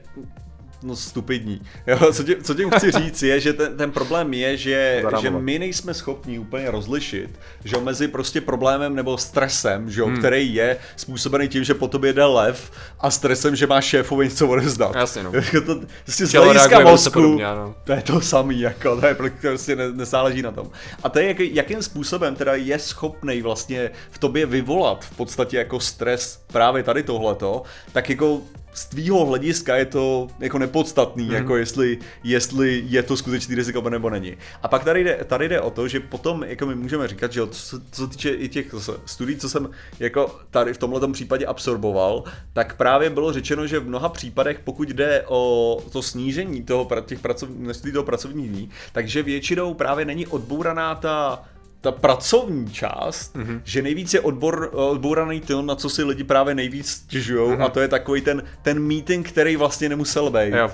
no 0.86 0.96
stupidní. 0.96 1.62
Jo, 1.88 2.14
co, 2.14 2.24
tím, 2.24 2.36
co 2.44 2.54
tím 2.54 2.70
chci 2.70 2.92
říct 2.92 3.24
je, 3.24 3.40
že 3.40 3.54
ten, 3.54 3.78
ten 3.78 3.92
problém 3.92 4.34
je, 4.34 4.58
že, 4.58 5.04
že 5.22 5.30
my 5.30 5.60
nejsme 5.60 5.94
schopni 5.94 6.40
úplně 6.40 6.72
rozlišit, 6.72 7.40
že 7.64 7.76
jo, 7.76 7.82
mezi 7.82 8.08
prostě 8.08 8.42
problémem 8.42 8.96
nebo 8.96 9.18
stresem, 9.18 9.92
že 9.92 10.02
jo, 10.02 10.08
hmm. 10.08 10.18
který 10.18 10.54
je 10.54 10.78
způsobený 10.96 11.48
tím, 11.48 11.64
že 11.64 11.74
po 11.74 11.88
tobě 11.88 12.14
jde 12.14 12.26
lev 12.26 12.72
a 13.00 13.12
stresem, 13.12 13.56
že 13.56 13.68
máš 13.68 13.86
šéfovi 13.86 14.26
něco 14.26 14.48
odezdat. 14.48 14.96
Jasně, 14.96 15.24
no. 15.24 15.32
Jako 15.34 15.62
to, 15.66 15.82
prostě 16.04 16.26
z 16.26 16.34
hlediska 16.34 16.80
mozku, 16.80 17.12
podobně, 17.12 17.46
to 17.84 17.94
je 17.94 18.02
to 18.02 18.22
samý, 18.22 18.60
jako, 18.60 19.02
to 19.02 19.08
je 19.08 19.14
pr- 19.14 19.32
prostě 19.42 19.76
ne, 19.76 19.92
nesáleží 19.92 20.42
na 20.42 20.52
tom. 20.52 20.70
A 21.04 21.10
to 21.10 21.20
je, 21.20 21.28
jak, 21.28 21.40
jakým 21.40 21.84
způsobem 21.84 22.36
teda 22.36 22.56
je 22.56 22.80
schopný 22.80 23.42
vlastně 23.42 23.92
v 24.12 24.18
tobě 24.18 24.46
vyvolat 24.46 25.06
v 25.06 25.16
podstatě 25.16 25.58
jako 25.58 25.80
stres 25.80 26.40
právě 26.48 26.84
tady 26.84 27.04
tohleto, 27.04 27.64
tak 27.92 28.10
jako 28.10 28.42
z 28.76 28.86
tvýho 28.86 29.26
hlediska 29.26 29.76
je 29.76 29.86
to 29.86 30.28
jako 30.40 30.58
nepodstatný, 30.58 31.30
mm-hmm. 31.30 31.34
jako 31.34 31.58
jestli, 31.58 31.98
jestli 32.24 32.84
je 32.86 33.04
to 33.04 33.18
skutečný 33.18 33.56
riziko 33.56 33.90
nebo 33.90 34.10
není. 34.10 34.38
A 34.64 34.68
pak 34.68 34.84
tady 34.84 35.04
jde, 35.04 35.20
tady 35.26 35.50
jde 35.50 35.62
o 35.62 35.70
to, 35.70 35.88
že 35.88 36.00
potom 36.00 36.44
jako 36.44 36.66
my 36.66 36.76
můžeme 36.76 37.08
říkat, 37.08 37.32
že 37.32 37.48
co, 37.48 37.60
se- 37.60 37.82
co 37.92 38.02
se 38.02 38.12
týče 38.12 38.30
i 38.30 38.50
těch 38.50 38.68
zase 38.72 38.92
studií, 39.06 39.38
co 39.38 39.50
jsem 39.50 39.70
jako 40.00 40.40
tady 40.52 40.74
v 40.74 40.78
tomhle 40.78 41.12
případě 41.12 41.46
absorboval, 41.46 42.24
tak 42.54 42.78
právě 42.78 43.10
bylo 43.10 43.34
řečeno, 43.34 43.68
že 43.68 43.80
v 43.80 43.88
mnoha 43.88 44.10
případech, 44.10 44.60
pokud 44.64 44.90
jde 44.90 45.24
o 45.28 45.82
to 45.92 46.02
snížení 46.02 46.64
toho, 46.64 46.90
těch 47.06 47.20
pracov, 47.20 47.50
množství 47.50 47.92
toho 47.92 48.04
pracovních 48.04 48.50
dní, 48.50 48.70
takže 48.92 49.24
většinou 49.24 49.74
právě 49.74 50.06
není 50.06 50.28
odbouraná 50.28 50.96
ta 50.96 51.44
ta 51.86 51.92
pracovní 51.92 52.70
část, 52.74 53.36
mm-hmm. 53.36 53.62
že 53.64 53.82
nejvíc 53.82 54.14
je 54.14 54.20
odbor, 54.20 54.70
odbouraný 54.74 55.42
to, 55.42 55.62
na 55.62 55.76
co 55.76 55.90
si 55.90 56.04
lidi 56.04 56.24
právě 56.24 56.56
nejvíc 56.56 56.90
stěžují 56.90 57.52
mm-hmm. 57.52 57.64
a 57.64 57.70
to 57.70 57.80
je 57.80 57.88
takový 57.88 58.22
ten, 58.22 58.44
ten 58.62 58.80
meeting, 58.80 59.30
který 59.30 59.56
vlastně 59.56 59.90
nemusel 59.90 60.30
být. 60.30 60.54
Jo. 60.54 60.72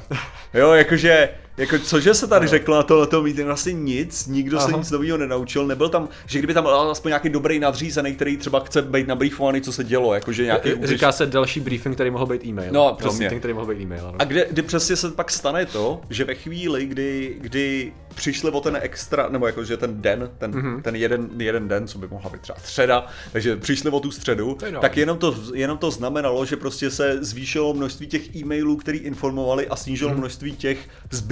Jo, 0.53 0.72
jakože 0.72 1.30
Jako, 1.58 1.79
cože 1.79 2.13
se 2.13 2.27
tady 2.27 2.48
řeklo 2.48 2.75
na 2.75 2.84
tohleto 2.84 3.24
meeting? 3.24 3.46
Vlastně 3.48 3.74
nic, 3.74 4.27
nikdo 4.27 4.60
se 4.60 4.65
Aha. 4.67 4.77
nic 4.77 4.91
nového 4.91 5.17
nenaučil, 5.17 5.67
nebyl 5.67 5.89
tam, 5.89 6.10
že 6.25 6.39
kdyby 6.39 6.53
tam 6.53 6.63
byl 6.63 6.72
aspoň 6.91 7.10
nějaký 7.10 7.29
dobrý 7.29 7.60
nadřízený, 7.60 8.15
který 8.15 8.38
třeba 8.38 8.60
chce 8.60 8.81
být 8.81 9.08
nabriefovaný, 9.08 9.62
co 9.62 9.72
se 9.74 9.84
dělo, 9.84 10.13
jakože 10.13 10.43
nějaký 10.43 10.74
úřeš- 10.74 10.89
Říká 10.89 11.12
se 11.12 11.25
další 11.25 11.60
briefing, 11.60 11.96
který 11.96 12.10
mohl 12.10 12.25
být 12.25 12.46
e-mail. 12.46 12.74
No, 12.74 12.96
přesně. 13.00 13.20
meeting, 13.20 13.41
který 13.41 13.53
mohl 13.53 13.65
být 13.65 13.81
e-mail. 13.81 14.05
Ano. 14.08 14.15
A 14.20 14.24
kde, 14.24 14.48
kdy 14.51 14.62
přesně 14.62 14.96
se 14.96 15.12
pak 15.12 15.31
stane 15.31 15.65
to, 15.65 16.01
že 16.10 16.24
ve 16.24 16.36
chvíli, 16.36 16.86
kdy, 16.86 17.36
kdy 17.41 17.93
přišli 18.15 18.51
o 18.51 18.62
ten 18.62 18.77
extra, 18.81 19.29
nebo 19.29 19.46
jako, 19.48 19.63
že 19.63 19.77
ten 19.77 20.01
den, 20.01 20.29
ten, 20.38 20.51
Mhm. 20.51 20.62
mm-hmm. 20.77 20.81
ten 20.81 20.96
jeden, 20.96 21.29
jeden 21.38 21.67
den, 21.67 21.88
co 21.88 21.98
by 22.00 22.08
mohla 22.08 22.29
být 22.29 22.41
třeba 22.41 22.60
středa, 22.60 23.08
takže 23.31 23.58
přišli 23.58 23.89
o 23.89 24.00
tu 24.00 24.12
středu, 24.12 24.58
je 24.65 24.72
tak 24.81 24.98
jenom 24.98 25.17
to, 25.17 25.36
jenom 25.53 25.77
to 25.77 25.91
znamenalo, 25.91 26.46
že 26.46 26.58
prostě 26.58 26.91
se 26.91 27.17
zvýšilo 27.22 27.74
množství 27.74 28.08
těch 28.08 28.36
e-mailů, 28.36 28.75
který 28.75 28.98
informovali 28.98 29.67
a 29.67 29.75
snížilo 29.75 30.12
mm-hmm. 30.12 30.17
množství 30.17 30.51
těch 30.51 30.77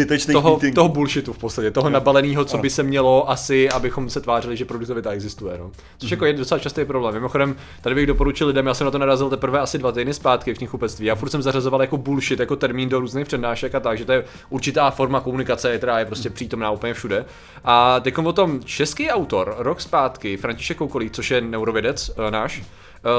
zbytečných 0.10 0.36
Mhm. 0.36 0.44
toho, 0.44 0.56
meetingů. 0.56 0.76
toho 0.76 0.90
bullshitu 0.90 1.34
v 1.34 1.38
podstatě, 1.38 1.72
toho 1.72 1.90
nabaleného, 1.90 2.46
co 2.46 2.58
by 2.58 2.70
se 2.70 2.84
mělo 2.84 3.30
asi, 3.30 3.70
abychom 3.70 4.10
se 4.10 4.22
tvářili, 4.22 4.58
že 4.58 4.66
produktivita 4.66 5.12
existuje. 5.12 5.58
No. 5.58 5.72
Což 5.98 6.12
jako 6.12 6.26
je 6.26 6.34
docela 6.34 6.60
častý 6.60 6.86
problém. 6.86 7.14
Mimochodem, 7.14 7.56
tady 7.82 7.96
bych 7.96 8.08
doporučil 8.08 8.48
lidem, 8.48 8.66
já 8.68 8.74
jsem 8.74 8.86
na 8.86 8.92
to 8.92 8.98
narazil 8.98 9.30
teprve 9.30 9.60
asi 9.60 9.78
dva 9.78 9.92
týdny 9.92 10.14
zpátky 10.14 10.54
v 10.54 10.58
knihkupectví. 10.58 11.06
Já 11.06 11.16
furt 11.16 11.30
jsem 11.30 11.42
zařazoval 11.42 11.82
jako 11.82 11.98
bullshit, 11.98 12.40
jako 12.40 12.56
termín 12.56 12.90
do 12.90 13.00
různých 13.00 13.28
přednášek 13.28 13.76
a 13.76 13.80
tak, 13.80 13.98
že 13.98 14.06
to 14.06 14.12
je 14.12 14.24
určitá 14.50 14.92
forma 14.92 15.20
komunikace, 15.20 15.78
která 15.78 16.00
je 16.00 16.06
prostě 16.06 16.30
přítomná 16.30 16.72
úplně 16.72 16.94
všude. 16.94 17.26
A 17.64 18.00
teď 18.00 18.18
o 18.18 18.34
tom 18.34 18.64
český 18.64 19.10
autor, 19.10 19.56
rok 19.58 19.82
zpátky, 19.82 20.38
František 20.38 20.78
Koukolík, 20.78 21.12
což 21.12 21.32
je 21.32 21.42
neurovědec 21.42 22.12
eh, 22.28 22.32
náš, 22.32 22.64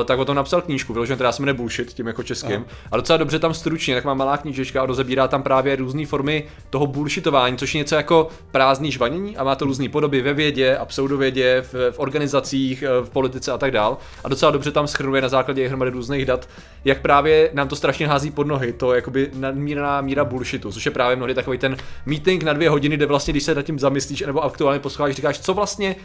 tak 0.05 0.19
o 0.19 0.25
tom 0.25 0.37
napsal 0.37 0.63
knížku, 0.63 0.93
vyloženě 0.93 1.15
která 1.15 1.33
se 1.33 1.43
jmenuje 1.43 1.55
Bullshit, 1.55 1.93
tím 1.93 2.07
jako 2.07 2.23
českým. 2.23 2.65
A 2.93 2.97
docela 2.97 3.17
dobře 3.17 3.39
tam 3.39 3.55
stručně, 3.55 3.95
tak 3.95 4.05
má 4.05 4.15
malá 4.15 4.37
knížečka 4.37 4.83
a 4.83 4.87
rozebírá 4.87 5.29
tam 5.29 5.43
právě 5.43 5.77
různé 5.77 6.07
formy 6.07 6.45
toho 6.71 6.87
bullshitování, 6.87 7.57
což 7.57 7.75
je 7.75 7.79
něco 7.79 7.95
jako 7.95 8.29
prázdný 8.51 8.93
žvanění 8.93 9.37
a 9.37 9.45
má 9.45 9.55
to 9.55 9.65
různé 9.65 9.89
podoby 9.89 10.23
ve 10.23 10.35
vědě 10.35 10.77
a 10.77 10.85
pseudovědě, 10.85 11.65
v, 11.73 11.75
v 11.91 11.99
organizacích, 11.99 12.83
eh, 12.83 13.05
v 13.05 13.11
politice 13.11 13.53
a 13.53 13.59
tak 13.59 13.71
dál. 13.71 13.99
A 14.25 14.29
docela 14.29 14.51
dobře 14.51 14.71
tam 14.71 14.87
schrnuje 14.87 15.23
na 15.23 15.29
základě 15.29 15.69
hromady 15.69 15.91
různých 15.91 16.27
dat, 16.27 16.49
jak 16.85 17.01
právě 17.01 17.51
nám 17.53 17.69
to 17.69 17.77
strašně 17.77 18.09
hází 18.09 18.31
pod 18.31 18.47
nohy, 18.47 18.73
to 18.73 18.95
jakoby 18.95 19.31
nadmírná 19.35 20.01
míra 20.01 20.25
bullshitu, 20.25 20.73
což 20.73 20.87
je 20.87 20.91
právě 20.91 21.17
mnohdy 21.17 21.35
takový 21.35 21.59
ten 21.59 21.77
meeting 22.07 22.43
na 22.43 22.53
dvě 22.53 22.71
hodiny, 22.71 22.97
kde 22.97 23.07
vlastně, 23.07 23.33
když 23.33 23.43
se 23.43 23.55
nad 23.55 23.63
tím 23.63 23.79
zamyslíš 23.79 24.21
nebo 24.21 24.45
aktuálně 24.45 24.81
posloucháš, 24.81 25.15
říkáš, 25.15 25.39
co 25.39 25.55
vlastně 25.55 25.97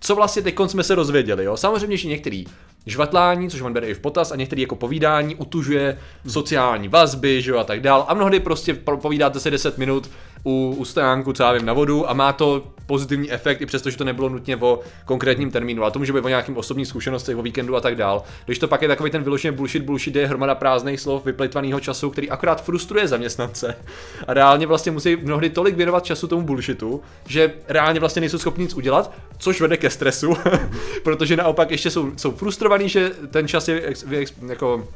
co 0.00 0.14
vlastně 0.14 0.42
teď 0.42 0.56
jsme 0.66 0.82
se 0.82 0.94
rozvěděli, 0.94 1.44
jo? 1.44 1.56
Samozřejmě, 1.56 1.96
že 1.96 2.08
některý 2.08 2.44
žvatlání, 2.86 3.50
což 3.50 3.60
on 3.60 3.72
bere 3.72 3.86
i 3.86 3.94
v 3.94 4.00
potaz, 4.00 4.32
a 4.32 4.36
některý 4.36 4.62
jako 4.62 4.76
povídání 4.76 5.34
utužuje 5.34 5.98
sociální 6.28 6.88
vazby, 6.88 7.42
že 7.42 7.50
jo, 7.50 7.58
a 7.58 7.64
tak 7.64 7.80
dál. 7.80 8.04
A 8.08 8.14
mnohdy 8.14 8.40
prostě 8.40 8.74
pro- 8.74 8.98
povídáte 8.98 9.40
se 9.40 9.50
10 9.50 9.78
minut 9.78 10.10
u, 10.44 10.74
u 10.78 10.84
stojánku, 10.84 11.32
co 11.32 11.42
já 11.42 11.52
vím, 11.52 11.66
na 11.66 11.72
vodu 11.72 12.10
a 12.10 12.14
má 12.14 12.32
to 12.32 12.64
pozitivní 12.88 13.32
efekt, 13.32 13.60
i 13.60 13.66
přesto, 13.66 13.90
že 13.90 13.96
to 13.96 14.04
nebylo 14.04 14.28
nutně 14.28 14.56
o 14.56 14.80
konkrétním 15.04 15.50
termínu, 15.50 15.82
ale 15.82 15.90
to 15.90 15.98
může 15.98 16.12
být 16.12 16.24
o 16.24 16.28
nějakým 16.28 16.56
osobních 16.56 16.88
zkušenostech, 16.88 17.36
o 17.36 17.42
víkendu 17.42 17.76
a 17.76 17.80
tak 17.80 17.94
dál. 17.94 18.22
Když 18.46 18.58
to 18.58 18.68
pak 18.68 18.82
je 18.82 18.88
takový 18.88 19.10
ten 19.10 19.22
vyloženě 19.22 19.52
bullshit, 19.52 19.82
bullshit 19.82 20.16
je 20.16 20.26
hromada 20.26 20.54
prázdných 20.54 21.00
slov, 21.00 21.24
vyplitvaného 21.24 21.80
času, 21.80 22.10
který 22.10 22.30
akorát 22.30 22.64
frustruje 22.64 23.08
zaměstnance. 23.08 23.76
A 24.26 24.34
reálně 24.34 24.66
vlastně 24.66 24.92
musí 24.92 25.16
mnohdy 25.16 25.50
tolik 25.50 25.76
věnovat 25.76 26.04
času 26.04 26.26
tomu 26.26 26.42
bullshitu, 26.42 27.02
že 27.26 27.52
reálně 27.68 28.00
vlastně 28.00 28.20
nejsou 28.20 28.38
schopni 28.38 28.64
nic 28.64 28.74
udělat, 28.74 29.12
což 29.38 29.60
vede 29.60 29.76
ke 29.76 29.90
stresu, 29.90 30.36
protože 31.04 31.36
naopak 31.36 31.70
ještě 31.70 31.90
jsou, 31.90 32.12
jsou 32.16 32.30
frustrovaní, 32.30 32.88
že 32.88 33.10
ten 33.30 33.48
čas 33.48 33.68
je 33.68 33.82
ex, 33.82 34.04
ex, 34.10 34.32
jako 34.46 34.88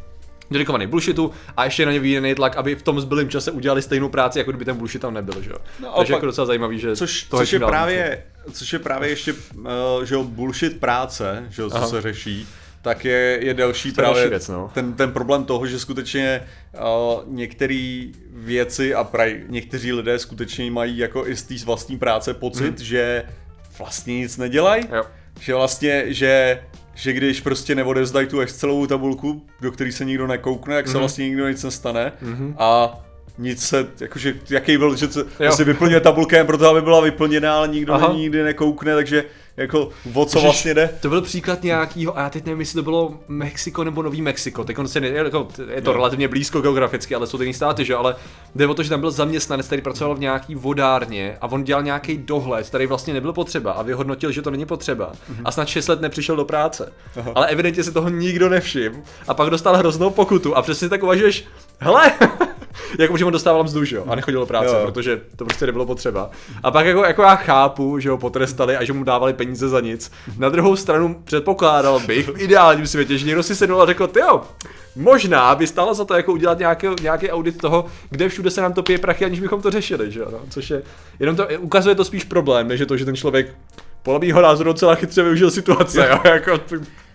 dedikovaný 0.51 0.87
bullshitu 0.87 1.31
a 1.57 1.65
ještě 1.65 1.87
na 1.87 1.93
ně 1.93 1.99
vyvíjený 1.99 2.35
tlak, 2.35 2.57
aby 2.57 2.75
v 2.75 2.83
tom 2.83 3.01
zbylém 3.01 3.29
čase 3.29 3.51
udělali 3.51 3.83
stejnou 3.83 4.09
práci, 4.09 4.39
jako 4.39 4.51
kdyby 4.51 4.65
ten 4.65 4.77
bullshit 4.77 5.03
tam 5.03 5.15
nebyl, 5.15 5.43
že 5.43 5.51
jo. 5.51 5.57
No, 5.81 5.93
Takže 5.97 6.13
opak- 6.13 6.17
jako 6.17 6.27
docela 6.27 6.47
zajímavý, 6.47 6.79
že 6.79 6.97
Což, 6.97 7.23
toho 7.23 7.43
což, 7.43 7.53
je 7.53 7.59
právě, 7.61 8.23
což 8.53 8.73
je 8.73 8.79
právě 8.79 9.09
ještě, 9.09 9.33
uh, 9.33 9.67
že 10.05 10.15
jo, 10.15 10.25
bullshit 10.25 10.81
práce, 10.81 11.47
že 11.51 11.63
jo, 11.63 11.71
co 11.71 11.77
Aha. 11.77 11.87
se 11.87 12.01
řeší, 12.01 12.47
tak 12.83 13.05
je, 13.05 13.39
je 13.41 13.55
další 13.55 13.91
To 13.91 13.95
právě 13.95 14.15
další 14.15 14.31
věc, 14.31 14.49
no. 14.49 14.71
ten, 14.75 14.93
ten 14.93 15.13
problém 15.13 15.45
toho, 15.45 15.67
že 15.67 15.79
skutečně 15.79 16.43
uh, 16.75 17.35
některé 17.35 18.05
věci 18.31 18.95
a 18.95 19.05
praj, 19.05 19.41
někteří 19.49 19.93
lidé 19.93 20.19
skutečně 20.19 20.71
mají 20.71 20.99
jako 20.99 21.27
i 21.27 21.37
z 21.37 21.43
té 21.43 21.55
vlastní 21.65 21.99
práce 21.99 22.35
pocit, 22.35 22.79
že 22.81 23.25
vlastně 23.79 24.19
nic 24.19 24.37
nedělají, 24.37 24.85
Jo. 24.93 25.05
že 25.41 25.55
vlastně, 25.55 26.05
že 26.09 26.61
že 26.95 27.13
když 27.13 27.41
prostě 27.41 27.75
neodevzdají 27.75 28.27
tu 28.27 28.41
Excelovou 28.41 28.87
tabulku, 28.87 29.43
do 29.61 29.73
které 29.73 29.93
se 29.93 30.05
nikdo 30.05 30.27
nekoukne, 30.27 30.75
tak 30.75 30.89
se 30.89 30.99
vlastně 30.99 31.25
nikdo 31.29 31.49
nic 31.49 31.63
nestane 31.65 32.13
a 32.59 32.99
nic 33.39 33.67
se, 33.67 33.87
jakože, 34.01 34.35
jaký 34.51 34.79
byl, 34.79 34.97
že 34.97 35.09
se, 35.09 35.27
si 35.51 35.65
vyplňuje 35.65 36.01
tabulka 36.01 36.37
jen 36.37 36.47
proto, 36.47 36.69
aby 36.69 36.83
byla 36.83 37.01
vyplněná, 37.01 37.57
ale 37.57 37.69
nikdo 37.69 37.95
Aha. 37.95 38.13
nikdy 38.17 38.43
nekoukne, 38.43 38.95
takže 38.95 39.25
jako 39.57 39.89
o 40.15 40.25
co 40.25 40.39
Ježiš, 40.39 40.43
vlastně 40.43 40.75
jde? 40.75 40.91
To 41.01 41.09
byl 41.09 41.23
příklad 41.23 41.63
nějakýho, 41.63 42.19
a 42.19 42.23
já 42.23 42.31
teď 42.31 42.45
nevím, 42.45 42.61
jestli 42.61 42.75
to 42.75 42.83
bylo 42.83 43.15
Mexiko 43.29 43.85
nebo 43.85 44.03
Nový 44.03 44.23
Mexiko. 44.23 44.65
Teď 44.65 44.77
se 44.87 45.01
ne, 45.01 45.09
jako, 45.09 45.49
je 45.75 45.83
to 45.83 45.91
Jo. 45.91 45.97
relativně 45.97 46.29
blízko 46.29 46.61
geograficky, 46.61 47.15
ale 47.15 47.27
jsou 47.27 47.37
to 47.37 47.43
jiný 47.43 47.55
státy, 47.55 47.85
že? 47.85 47.95
Ale 47.95 48.17
jde 48.55 48.67
o 48.67 48.75
to, 48.75 48.83
že 48.83 48.91
tam 48.91 49.01
byl 49.01 49.11
zaměstnanec, 49.11 49.67
který 49.67 49.83
pracoval 49.83 50.15
v 50.15 50.21
nějaký 50.21 50.55
vodárně 50.55 51.37
a 51.41 51.47
on 51.51 51.65
dělal 51.65 51.83
nějaký 51.83 52.17
dohled, 52.19 52.67
který 52.67 52.87
vlastně 52.87 53.15
nebyl 53.15 53.33
potřeba 53.33 53.73
a 53.73 53.83
vyhodnotil, 53.83 54.31
že 54.33 54.43
to 54.43 54.51
není 54.51 54.67
potřeba. 54.67 55.13
A 55.45 55.53
snad 55.53 55.69
6 55.69 55.89
let 55.89 56.01
nepřišel 56.01 56.37
do 56.37 56.45
práce. 56.45 56.93
Aha. 57.17 57.33
Ale 57.35 57.47
evidentně 57.49 57.85
si 57.85 57.93
toho 57.93 58.09
nikdo 58.09 58.49
nevšiml 58.49 58.97
a 59.29 59.35
pak 59.35 59.51
dostal 59.51 59.77
hroznou 59.77 60.11
pokutu 60.11 60.57
a 60.57 60.63
přesně 60.63 60.89
tak 60.89 61.03
uvažuješ, 61.03 61.45
hele, 61.79 62.13
jako 62.99 63.17
že 63.17 63.25
on 63.25 63.33
dostával 63.33 63.65
mzdu, 63.65 63.85
že 63.85 63.97
jo, 63.97 64.05
a 64.09 64.15
nechodil 64.15 64.41
do 64.41 64.47
práce, 64.47 64.67
Jo, 64.67 64.81
protože 64.85 65.21
to 65.37 65.45
prostě 65.45 65.67
nebylo 65.67 65.87
potřeba. 65.87 66.31
A 66.63 66.71
pak 66.71 66.87
jako, 66.87 67.05
jako 67.05 67.23
já 67.23 67.35
chápu, 67.35 67.99
že 67.99 68.11
ho 68.11 68.19
potrestali 68.19 68.77
a 68.77 68.85
že 68.85 68.93
mu 68.93 69.05
dávali 69.05 69.33
peníze 69.33 69.69
za 69.69 69.81
nic. 69.81 70.13
Na 70.39 70.49
druhou 70.49 70.77
stranu 70.77 71.23
předpokládal 71.25 72.01
bych 72.01 72.29
v 72.29 72.41
ideálním 72.41 72.87
světě, 72.87 73.19
že 73.19 73.27
někdo 73.27 73.43
si 73.43 73.55
sednul 73.55 73.83
a 73.83 73.87
řekl, 73.87 74.11
jo, 74.21 74.43
možná 74.97 75.55
by 75.55 75.67
stálo 75.67 75.95
za 75.95 76.05
to 76.05 76.15
jako 76.15 76.33
udělat 76.33 76.59
nějaký, 76.59 76.87
nějaký 77.03 77.31
audit 77.31 77.59
toho, 77.59 77.87
kde 78.11 78.29
všude 78.29 78.51
se 78.51 78.61
nám 78.61 78.73
to 78.73 78.83
pije 78.83 78.99
prachy, 78.99 79.25
aniž 79.25 79.41
bychom 79.41 79.63
to 79.63 79.71
řešili, 79.71 80.11
že 80.11 80.21
jo, 80.21 80.29
no? 80.33 80.39
což 80.51 80.71
je, 80.71 80.83
jenom 81.21 81.37
to 81.37 81.49
ukazuje 81.59 81.95
to 81.95 82.05
spíš 82.05 82.25
problém, 82.25 82.69
než 82.69 82.81
je 82.81 82.87
to, 82.87 82.97
že 82.97 83.05
ten 83.05 83.17
člověk 83.17 83.55
podle 84.03 84.21
mýho 84.21 84.43
názoru 84.43 84.73
docela 84.73 84.95
chytře 84.95 85.23
využil 85.23 85.51
situace, 85.51 86.09
jo, 86.11 86.21
jako, 86.25 86.61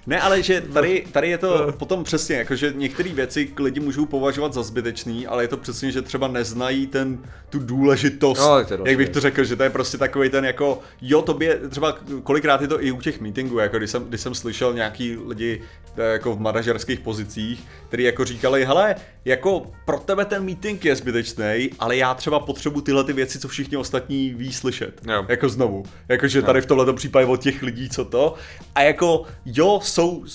Ne, 0.08 0.22
ale 0.22 0.44
že 0.44 0.62
tady, 0.62 1.06
tady 1.12 1.30
je 1.30 1.38
to 1.38 1.74
potom 1.78 2.04
přesně, 2.04 2.36
jako 2.36 2.56
že 2.56 2.74
některé 2.76 3.10
věci 3.10 3.54
lidi 3.60 3.80
můžou 3.80 4.06
považovat 4.06 4.54
za 4.54 4.64
zbytečný, 4.64 5.28
ale 5.28 5.44
je 5.44 5.48
to 5.48 5.58
přesně, 5.58 5.92
že 5.92 6.02
třeba 6.02 6.28
neznají 6.28 6.88
ten, 6.88 7.18
tu 7.50 7.60
důležitost, 7.60 8.40
No, 8.40 8.66
to 8.78 8.88
jak 8.88 8.98
bych 8.98 9.10
to 9.10 9.20
řekl, 9.20 9.44
že 9.44 9.56
to 9.56 9.64
je 9.64 9.70
prostě 9.70 9.98
takový 9.98 10.30
ten 10.30 10.46
jako, 10.46 10.80
jo, 11.02 11.22
tobě, 11.22 11.60
třeba 11.70 11.98
kolikrát 12.24 12.62
je 12.62 12.68
to 12.68 12.84
i 12.84 12.92
u 12.92 13.02
těch 13.02 13.22
meetingů, 13.22 13.60
jako 13.60 13.78
když 13.78 13.92
jsem, 13.92 14.04
když 14.04 14.22
jsem 14.22 14.36
slyšel 14.36 14.74
nějaký 14.74 15.18
lidi 15.28 15.62
jako 15.98 16.36
v 16.36 16.40
manažerských 16.40 17.00
pozicích, 17.00 17.64
kteří 17.88 18.04
jako 18.04 18.26
říkali, 18.26 18.66
hele, 18.66 18.96
jako 19.26 19.72
pro 19.86 20.00
tebe 20.00 20.26
ten 20.26 20.44
meeting 20.46 20.86
je 20.86 20.96
zbytečný, 20.96 21.70
ale 21.80 21.98
já 21.98 22.14
třeba 22.14 22.40
potřebuji 22.40 22.82
tyhle 22.82 23.04
ty 23.04 23.14
věci, 23.14 23.40
co 23.40 23.48
všichni 23.48 23.78
ostatní 23.78 24.34
ví 24.34 24.54
slyšet. 24.54 25.02
Jo. 25.12 25.26
Jako 25.28 25.50
znovu. 25.50 25.84
Jakože 26.10 26.42
tady 26.42 26.62
v 26.62 26.66
tomhle 26.66 26.94
případě 26.94 27.26
od 27.26 27.42
těch 27.42 27.64
lidí, 27.64 27.90
co 27.90 28.06
to. 28.06 28.34
A 28.76 28.82
jako, 28.82 29.24
jo, 29.46 29.80
jsou, 29.84 30.26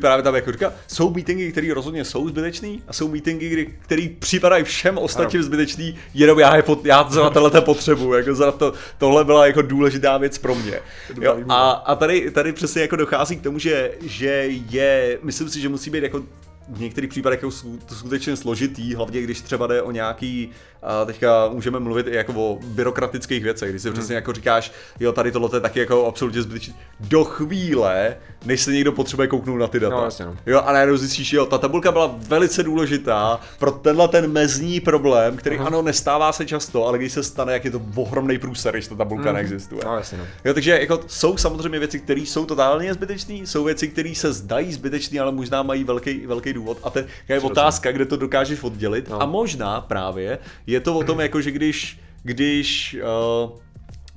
právě 0.00 0.22
tam 0.22 0.34
jako 0.34 0.52
říkal, 0.52 0.72
jsou 0.86 1.10
meetingy, 1.10 1.52
které 1.52 1.74
rozhodně 1.74 2.04
jsou 2.04 2.28
zbytečný 2.28 2.82
a 2.88 2.92
jsou 2.92 3.08
meetingy, 3.08 3.48
kdy, 3.48 3.66
který 3.66 4.08
připadají 4.08 4.64
všem 4.64 4.98
ostatním 4.98 5.40
Ano. 5.40 5.46
zbytečný, 5.46 5.96
jenom 6.14 6.38
já, 6.38 6.56
je 6.56 6.62
pot, 6.62 6.86
já 6.86 7.06
za 7.10 7.30
tohle 7.30 7.60
potřebuji, 7.60 8.12
jako 8.14 8.34
za 8.34 8.52
to, 8.52 8.72
tohle 8.98 9.24
byla 9.24 9.46
jako 9.46 9.62
důležitá 9.62 10.18
věc 10.18 10.38
pro 10.38 10.54
mě. 10.54 10.80
Jo, 11.20 11.38
a, 11.48 11.70
a 11.70 11.94
tady, 11.94 12.30
tady 12.30 12.52
přesně 12.52 12.82
jako 12.82 12.96
dochází 12.96 13.36
k 13.36 13.42
tomu, 13.42 13.58
že, 13.58 13.92
že 14.02 14.46
je, 14.74 15.18
myslím 15.22 15.48
si, 15.48 15.60
že 15.60 15.68
musí 15.68 15.90
být 15.90 16.02
jako 16.02 16.22
v 16.68 16.80
některých 16.80 17.10
případech 17.10 17.44
sku- 17.44 17.78
to 17.86 17.94
skutečně 17.94 18.36
složitý, 18.36 18.94
hlavně 18.94 19.22
když 19.22 19.40
třeba 19.40 19.66
jde 19.66 19.82
o 19.82 19.90
nějaký, 19.90 20.50
a 20.82 21.04
teďka 21.04 21.48
můžeme 21.52 21.78
mluvit 21.80 22.06
i 22.06 22.14
jako 22.16 22.32
o 22.32 22.58
byrokratických 22.64 23.42
věcech, 23.42 23.70
když 23.70 23.82
si 23.82 23.88
Hmm. 23.88 23.98
přesně 23.98 24.14
jako 24.14 24.32
říkáš, 24.32 24.72
jo, 25.00 25.12
tady 25.12 25.32
tohle 25.32 25.48
je 25.54 25.60
taky 25.60 25.80
jako 25.80 26.06
absolutně 26.06 26.42
zbytečné. 26.42 26.74
Do 27.00 27.24
chvíle, 27.24 28.16
než 28.44 28.60
se 28.62 28.72
někdo 28.72 28.92
potřebuje 28.92 29.28
kouknout 29.28 29.58
na 29.60 29.66
ty 29.66 29.80
data. 29.80 29.96
No, 29.96 30.04
jasně, 30.04 30.24
no. 30.26 30.36
Jo, 30.46 30.60
a 30.64 30.72
najednou 30.72 30.96
zjistíš, 30.96 31.32
jo, 31.32 31.46
ta 31.46 31.58
tabulka 31.58 31.92
byla 31.92 32.14
velice 32.18 32.62
důležitá 32.62 33.40
pro 33.58 33.70
tenhle 33.70 34.08
ten 34.08 34.32
mezní 34.32 34.80
problém, 34.80 35.36
který 35.36 35.58
ano, 35.58 35.82
nestává 35.82 36.32
se 36.32 36.46
často, 36.46 36.86
ale 36.86 36.98
když 36.98 37.12
se 37.12 37.22
stane, 37.22 37.52
jak 37.52 37.64
je 37.64 37.70
to 37.70 37.82
ohromný 37.94 38.38
průser, 38.38 38.74
když 38.74 38.86
ta 38.86 38.94
tabulka 38.94 39.32
neexistuje. 39.32 39.80
no 39.84 39.96
jasně, 39.96 40.18
no. 40.18 40.24
Jo, 40.44 40.54
takže 40.54 40.70
jako 40.80 41.00
jsou 41.06 41.36
samozřejmě 41.36 41.78
věci, 41.78 42.00
které 42.00 42.20
jsou 42.20 42.46
totálně 42.46 42.94
zbytečné, 42.94 43.34
jsou 43.34 43.64
věci, 43.64 43.88
které 43.88 44.14
se 44.14 44.32
zdají 44.32 44.72
zbytečné, 44.72 45.20
ale 45.20 45.32
možná 45.32 45.62
mají 45.62 45.84
velký, 45.84 46.26
velký 46.26 46.52
důvod. 46.54 46.78
A 46.82 46.90
to 46.90 46.98
je 47.28 47.40
otázka, 47.40 47.92
kde 47.92 48.04
to 48.04 48.16
dokážeš 48.16 48.62
oddělit. 48.62 49.08
No. 49.08 49.22
A 49.22 49.26
možná 49.26 49.80
právě 49.80 50.38
je 50.66 50.80
to 50.80 50.98
o 50.98 51.04
tom, 51.04 51.20
jako 51.20 51.40
že 51.40 51.50
když, 51.50 52.00
když 52.22 52.96
uh, 53.44 53.58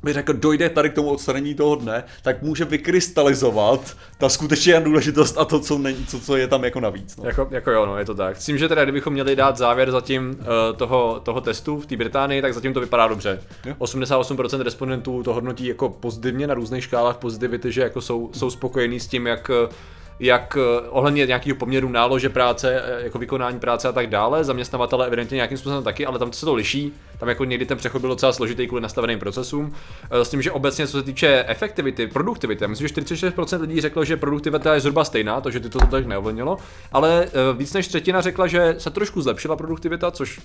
by 0.04 0.14
řekl, 0.14 0.34
dojde 0.34 0.70
tady 0.70 0.90
k 0.90 0.94
tomu 0.94 1.10
odstranění 1.10 1.56
toho 1.56 1.76
dne, 1.76 2.04
tak 2.22 2.42
může 2.42 2.66
vykrystalizovat 2.66 3.98
ta 4.18 4.30
skutečně 4.30 4.80
důležitost 4.80 5.38
a 5.38 5.46
to, 5.46 5.60
co, 5.60 5.78
není, 5.78 6.06
co, 6.06 6.20
co 6.20 6.38
je 6.38 6.48
tam 6.48 6.64
jako 6.64 6.80
navíc. 6.80 7.18
No. 7.18 7.26
Jako, 7.26 7.48
jako 7.52 7.72
jo, 7.72 7.86
no, 7.86 7.98
je 7.98 8.06
to 8.06 8.16
tak. 8.16 8.38
S 8.38 8.46
tím, 8.46 8.58
že 8.58 8.68
teda 8.68 8.84
kdybychom 8.84 9.14
měli 9.14 9.36
dát 9.36 9.58
závěr 9.58 9.92
zatím 9.92 10.30
uh, 10.30 10.46
toho, 10.78 11.20
toho 11.24 11.42
testu 11.42 11.80
v 11.80 11.86
té 11.86 11.98
Británii, 11.98 12.42
tak 12.42 12.54
zatím 12.54 12.74
to 12.74 12.80
vypadá 12.80 13.08
dobře. 13.08 13.40
Jo. 13.66 13.74
88% 13.80 14.62
respondentů 14.62 15.24
to 15.24 15.34
hodnotí 15.34 15.66
jako 15.66 15.90
pozitivně 15.90 16.48
na 16.48 16.54
různých 16.54 16.84
škálách 16.84 17.18
pozitivity, 17.18 17.72
že 17.72 17.82
jako 17.82 18.02
jsou, 18.02 18.30
jsou 18.34 18.50
spokojení 18.50 19.00
s 19.00 19.08
tím, 19.08 19.28
jak 19.28 19.50
eh, 19.50 19.74
jak 20.20 20.58
eh, 20.58 20.90
ohledně 20.90 21.26
nějakého 21.26 21.56
poměru 21.58 21.90
nálože 21.90 22.30
práce, 22.30 22.82
eh, 22.86 23.04
jako 23.04 23.20
vykonání 23.20 23.60
práce 23.60 23.88
a 23.88 23.92
tak 23.92 24.10
dále. 24.10 24.44
Zaměstnavatele 24.44 25.08
evidentně 25.08 25.36
nějakým 25.36 25.58
způsobem 25.58 25.84
taky, 25.84 26.06
ale 26.06 26.20
tam 26.20 26.34
se 26.34 26.46
to 26.46 26.54
liší. 26.54 26.94
Tam 27.20 27.30
jako 27.30 27.46
někdy 27.46 27.66
ten 27.66 27.78
přechod 27.78 28.00
byl 28.00 28.10
docela 28.10 28.34
složitý 28.34 28.68
kvůli 28.68 28.82
nastaveným 28.82 29.20
procesům. 29.20 29.74
Eh, 30.12 30.26
S 30.26 30.30
tím, 30.30 30.42
že 30.42 30.52
obecně 30.52 30.88
co 30.88 30.98
se 30.98 31.04
týče 31.04 31.46
efektivity, 31.48 32.08
produktivity, 32.08 32.64
já 32.64 32.68
myslím, 32.68 32.88
že 32.88 32.94
46% 32.94 33.62
lidí 33.62 33.82
řeklo, 33.82 34.06
že 34.06 34.18
produktivita 34.18 34.74
je 34.74 34.80
zhruba 34.80 35.04
stejná, 35.04 35.42
to, 35.42 35.52
že 35.52 35.60
ty 35.60 35.70
to 35.70 35.80
tak 35.80 36.06
neovlivnilo, 36.06 36.58
ale 36.92 37.28
víc 37.58 37.74
než 37.74 37.88
třetina 37.88 38.22
řekla, 38.22 38.48
že 38.48 38.76
se 38.78 38.90
trošku 38.90 39.22
zlepšila 39.22 39.56
produktivita, 39.56 40.12
což 40.12 40.40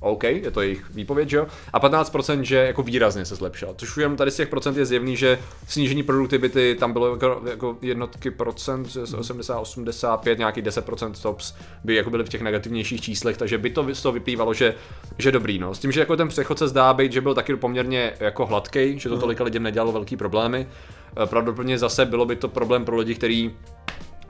OK, 0.00 0.24
je 0.24 0.50
to 0.50 0.60
jejich 0.60 0.90
výpověď, 0.90 1.28
že 1.28 1.36
jo? 1.36 1.46
A 1.72 1.80
15% 1.80 2.40
že 2.40 2.56
jako 2.56 2.82
výrazně 2.82 3.24
se 3.24 3.34
zlepšila. 3.34 3.74
Což 3.76 3.88
už 3.90 3.96
jenom 3.96 4.16
tady 4.16 4.30
z 4.30 4.36
těch 4.36 4.48
procent 4.48 4.76
je 4.76 4.86
zjevný, 4.86 5.16
že 5.16 5.38
snížení 5.68 6.02
produktivity 6.02 6.76
tam 6.80 6.92
bylo 6.92 7.10
jako, 7.10 7.42
jako 7.50 7.76
jednotky 7.82 8.30
procent, 8.30 8.88
že 8.88 9.06
z 9.06 9.14
80, 9.14 9.58
85, 9.58 10.38
nějaký 10.38 10.62
10% 10.62 11.12
tops 11.22 11.54
by 11.84 11.94
jako 11.94 12.10
byly 12.10 12.24
v 12.24 12.28
těch 12.28 12.42
negativnějších 12.42 13.00
číslech, 13.00 13.36
takže 13.36 13.58
by 13.58 13.70
to 13.70 13.94
z 13.94 14.02
toho 14.02 14.12
vyplývalo, 14.12 14.54
že, 14.54 14.74
že 15.18 15.32
dobrý. 15.32 15.58
No. 15.58 15.74
S 15.74 15.78
tím, 15.78 15.89
že 15.90 16.00
jako 16.00 16.16
ten 16.16 16.28
přechod 16.28 16.58
se 16.58 16.68
zdá 16.68 16.94
být, 16.94 17.12
že 17.12 17.20
byl 17.20 17.34
taky 17.34 17.56
poměrně 17.56 18.12
jako 18.20 18.46
hladký, 18.46 18.98
že 18.98 19.08
to 19.08 19.18
tolika 19.18 19.44
lidem 19.44 19.62
nedělalo 19.62 19.92
velký 19.92 20.16
problémy. 20.16 20.66
Eh, 21.22 21.26
Pravděpodobně 21.26 21.78
zase 21.78 22.06
bylo 22.06 22.26
by 22.26 22.36
to 22.36 22.48
problém 22.48 22.84
pro 22.84 22.96
lidi, 22.96 23.14
kteří 23.14 23.56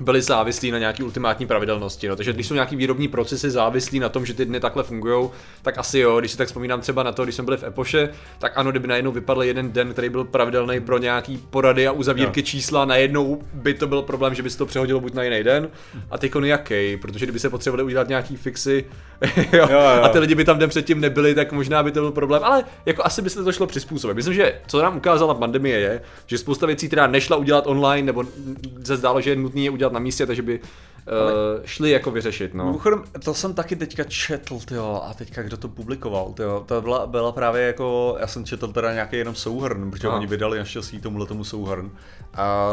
byli 0.01 0.23
závislí 0.23 0.71
na 0.71 0.79
nějaký 0.79 1.03
ultimátní 1.03 1.47
pravidelnosti. 1.47 2.09
No. 2.09 2.17
Takže 2.17 2.33
když 2.33 2.47
jsou 2.47 2.55
nějaký 2.55 2.77
výrobní 2.77 3.09
procesy 3.09 3.51
závislí 3.51 4.01
na 4.01 4.09
tom, 4.09 4.27
že 4.27 4.35
ty 4.35 4.45
dny 4.45 4.61
takhle 4.61 4.83
fungují, 4.83 5.31
tak 5.63 5.79
asi 5.79 5.99
jo. 5.99 6.21
Když 6.21 6.31
si 6.31 6.37
tak 6.39 6.47
vzpomínám 6.49 6.81
třeba 6.81 7.03
na 7.03 7.13
to, 7.13 7.25
když 7.25 7.35
jsme 7.35 7.45
byli 7.45 7.57
v 7.57 7.65
Epoše, 7.65 8.09
tak 8.39 8.53
ano, 8.57 8.71
kdyby 8.71 8.89
najednou 8.89 9.13
vypadl 9.13 9.43
jeden 9.43 9.73
den, 9.73 9.93
který 9.93 10.09
byl 10.09 10.25
pravidelný 10.25 10.81
pro 10.81 10.99
nějaký 10.99 11.39
porady 11.51 11.87
a 11.87 11.93
uzavírky 11.93 12.41
Jo. 12.41 12.47
čísla, 12.47 12.85
najednou 12.85 13.43
by 13.53 13.75
to 13.75 13.87
byl 13.87 14.03
problém, 14.03 14.35
že 14.35 14.43
by 14.43 14.51
se 14.51 14.59
to 14.59 14.67
přehodilo 14.67 15.01
buď 15.01 15.15
na 15.15 15.23
jiný 15.23 15.45
den. 15.45 15.69
A 16.11 16.19
teď 16.19 16.33
jaký, 16.45 16.97
protože 16.97 17.27
kdyby 17.27 17.39
se 17.39 17.51
potřebovali 17.51 17.83
udělat 17.85 18.09
nějaký 18.09 18.37
fixy 18.37 18.85
jo, 19.37 19.43
Jo, 19.53 19.67
jo. 19.71 20.03
a 20.03 20.09
ty 20.09 20.19
lidi 20.19 20.35
by 20.35 20.45
tam 20.45 20.59
den 20.59 20.69
předtím 20.71 21.01
nebyli, 21.01 21.35
tak 21.35 21.53
možná 21.53 21.83
by 21.83 21.93
to 21.93 22.01
byl 22.01 22.11
problém. 22.13 22.45
Ale 22.45 22.65
jako 22.87 23.05
asi 23.05 23.23
by 23.23 23.31
se 23.31 23.45
to 23.45 23.53
šlo 23.53 23.67
přizpůsobit. 23.67 24.17
Myslím, 24.17 24.35
že 24.35 24.55
co 24.67 24.83
nám 24.83 24.97
ukázala 24.97 25.35
pandemie 25.35 25.79
je, 25.79 26.03
že 26.27 26.39
spousta 26.39 26.67
věcí, 26.67 26.87
která 26.87 27.07
nešla 27.07 27.37
udělat 27.37 27.67
online, 27.67 28.07
nebo 28.07 28.25
se 28.85 28.97
zdálo, 28.97 29.21
že 29.21 29.31
je 29.31 29.37
nutné 29.37 29.61
je 29.61 29.71
udělat 29.71 29.90
na 29.91 30.01
místě, 30.01 30.27
takže 30.27 30.43
by 30.43 30.61
uh, 30.61 30.67
šli 31.65 31.91
jako 31.91 32.11
vyřešit. 32.11 32.55
No. 32.55 32.65
Mimochodem, 32.65 33.05
to 33.25 33.35
jsem 33.35 33.55
taky 33.55 33.77
teďka 33.77 34.05
četl, 34.05 34.59
tyjo, 34.65 35.03
a 35.05 35.15
teďka 35.15 35.43
kdo 35.43 35.57
to 35.57 35.69
publikoval, 35.69 36.33
tyjo, 36.33 36.65
to 36.67 36.83
byla, 36.83 37.07
byla 37.07 37.33
právě 37.33 37.63
jako, 37.63 38.17
já 38.21 38.27
jsem 38.27 38.45
četl 38.45 38.69
teda 38.69 38.93
nějaký 38.93 39.17
jenom 39.17 39.35
souhrn, 39.35 39.91
protože 39.91 40.09
Aha. 40.09 40.17
oni 40.17 40.27
vydali 40.27 40.59
naštěstí 40.59 41.01
tomuhle 41.01 41.27
tomu 41.27 41.45
souhrn. 41.45 41.91
A 42.35 42.67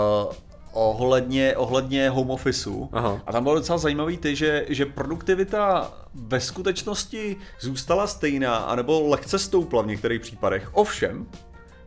ohledně, 0.72 1.58
ohledně 1.58 2.10
home 2.10 2.30
officeu. 2.30 2.90
Aha. 2.92 3.22
A 3.28 3.32
tam 3.32 3.44
bylo 3.44 3.56
docela 3.56 3.78
zajímavý 3.78 4.18
ty, 4.18 4.36
že, 4.36 4.66
že 4.70 4.86
produktivita 4.86 5.92
ve 6.14 6.40
skutečnosti 6.40 7.36
zůstala 7.60 8.08
stejná, 8.08 8.56
anebo 8.56 9.08
lehce 9.08 9.40
stoupla 9.40 9.82
v 9.82 9.88
některých 9.88 10.22
případech. 10.22 10.70
Ovšem, 10.74 11.26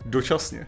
dočasně. 0.06 0.66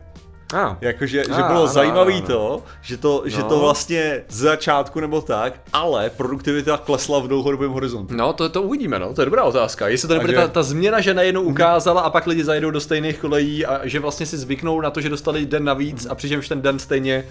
Ah. 0.53 0.77
Jakože 0.81 1.25
že 1.25 1.33
A, 1.33 1.47
bylo 1.47 1.63
ano, 1.63 1.67
zajímavé 1.67 2.13
ano. 2.15 2.27
to, 2.27 2.63
že 2.83 2.97
to, 2.97 3.23
že 3.27 3.39
No. 3.39 3.49
to 3.49 3.61
vlastně 3.61 4.23
z 4.29 4.37
začátku 4.37 5.01
nebo 5.01 5.21
tak, 5.21 5.61
ale 5.73 6.11
produktivita 6.11 6.77
klesla 6.77 7.19
v 7.19 7.29
dlouhodobém 7.29 7.71
horizontu. 7.71 8.15
No, 8.17 8.33
to, 8.33 8.49
to 8.49 8.63
uvidíme, 8.63 8.99
no, 8.99 9.15
to 9.15 9.23
je 9.23 9.27
dobrá 9.27 9.45
otázka. 9.45 9.89
Jestli 9.89 10.09
to 10.09 10.15
nebude 10.15 10.33
Takže- 10.33 10.47
ta, 10.49 10.53
ta 10.53 10.63
změna, 10.63 11.01
že 11.01 11.15
najednou 11.15 11.43
ukázala 11.43 12.01
a 12.01 12.11
pak 12.11 12.27
lidi 12.27 12.45
zajedou 12.45 12.71
do 12.71 12.81
stejných 12.81 13.19
kolejí 13.19 13.67
a 13.67 13.81
že 13.87 14.01
vlastně 14.01 14.27
si 14.27 14.37
zvyknou 14.39 14.81
na 14.81 14.91
to, 14.91 15.01
že 15.01 15.09
dostali 15.09 15.47
den 15.47 15.65
navíc 15.65 16.07
a 16.11 16.15
přičemž 16.15 16.49
ten 16.49 16.63
den 16.63 16.79
stejně 16.79 17.25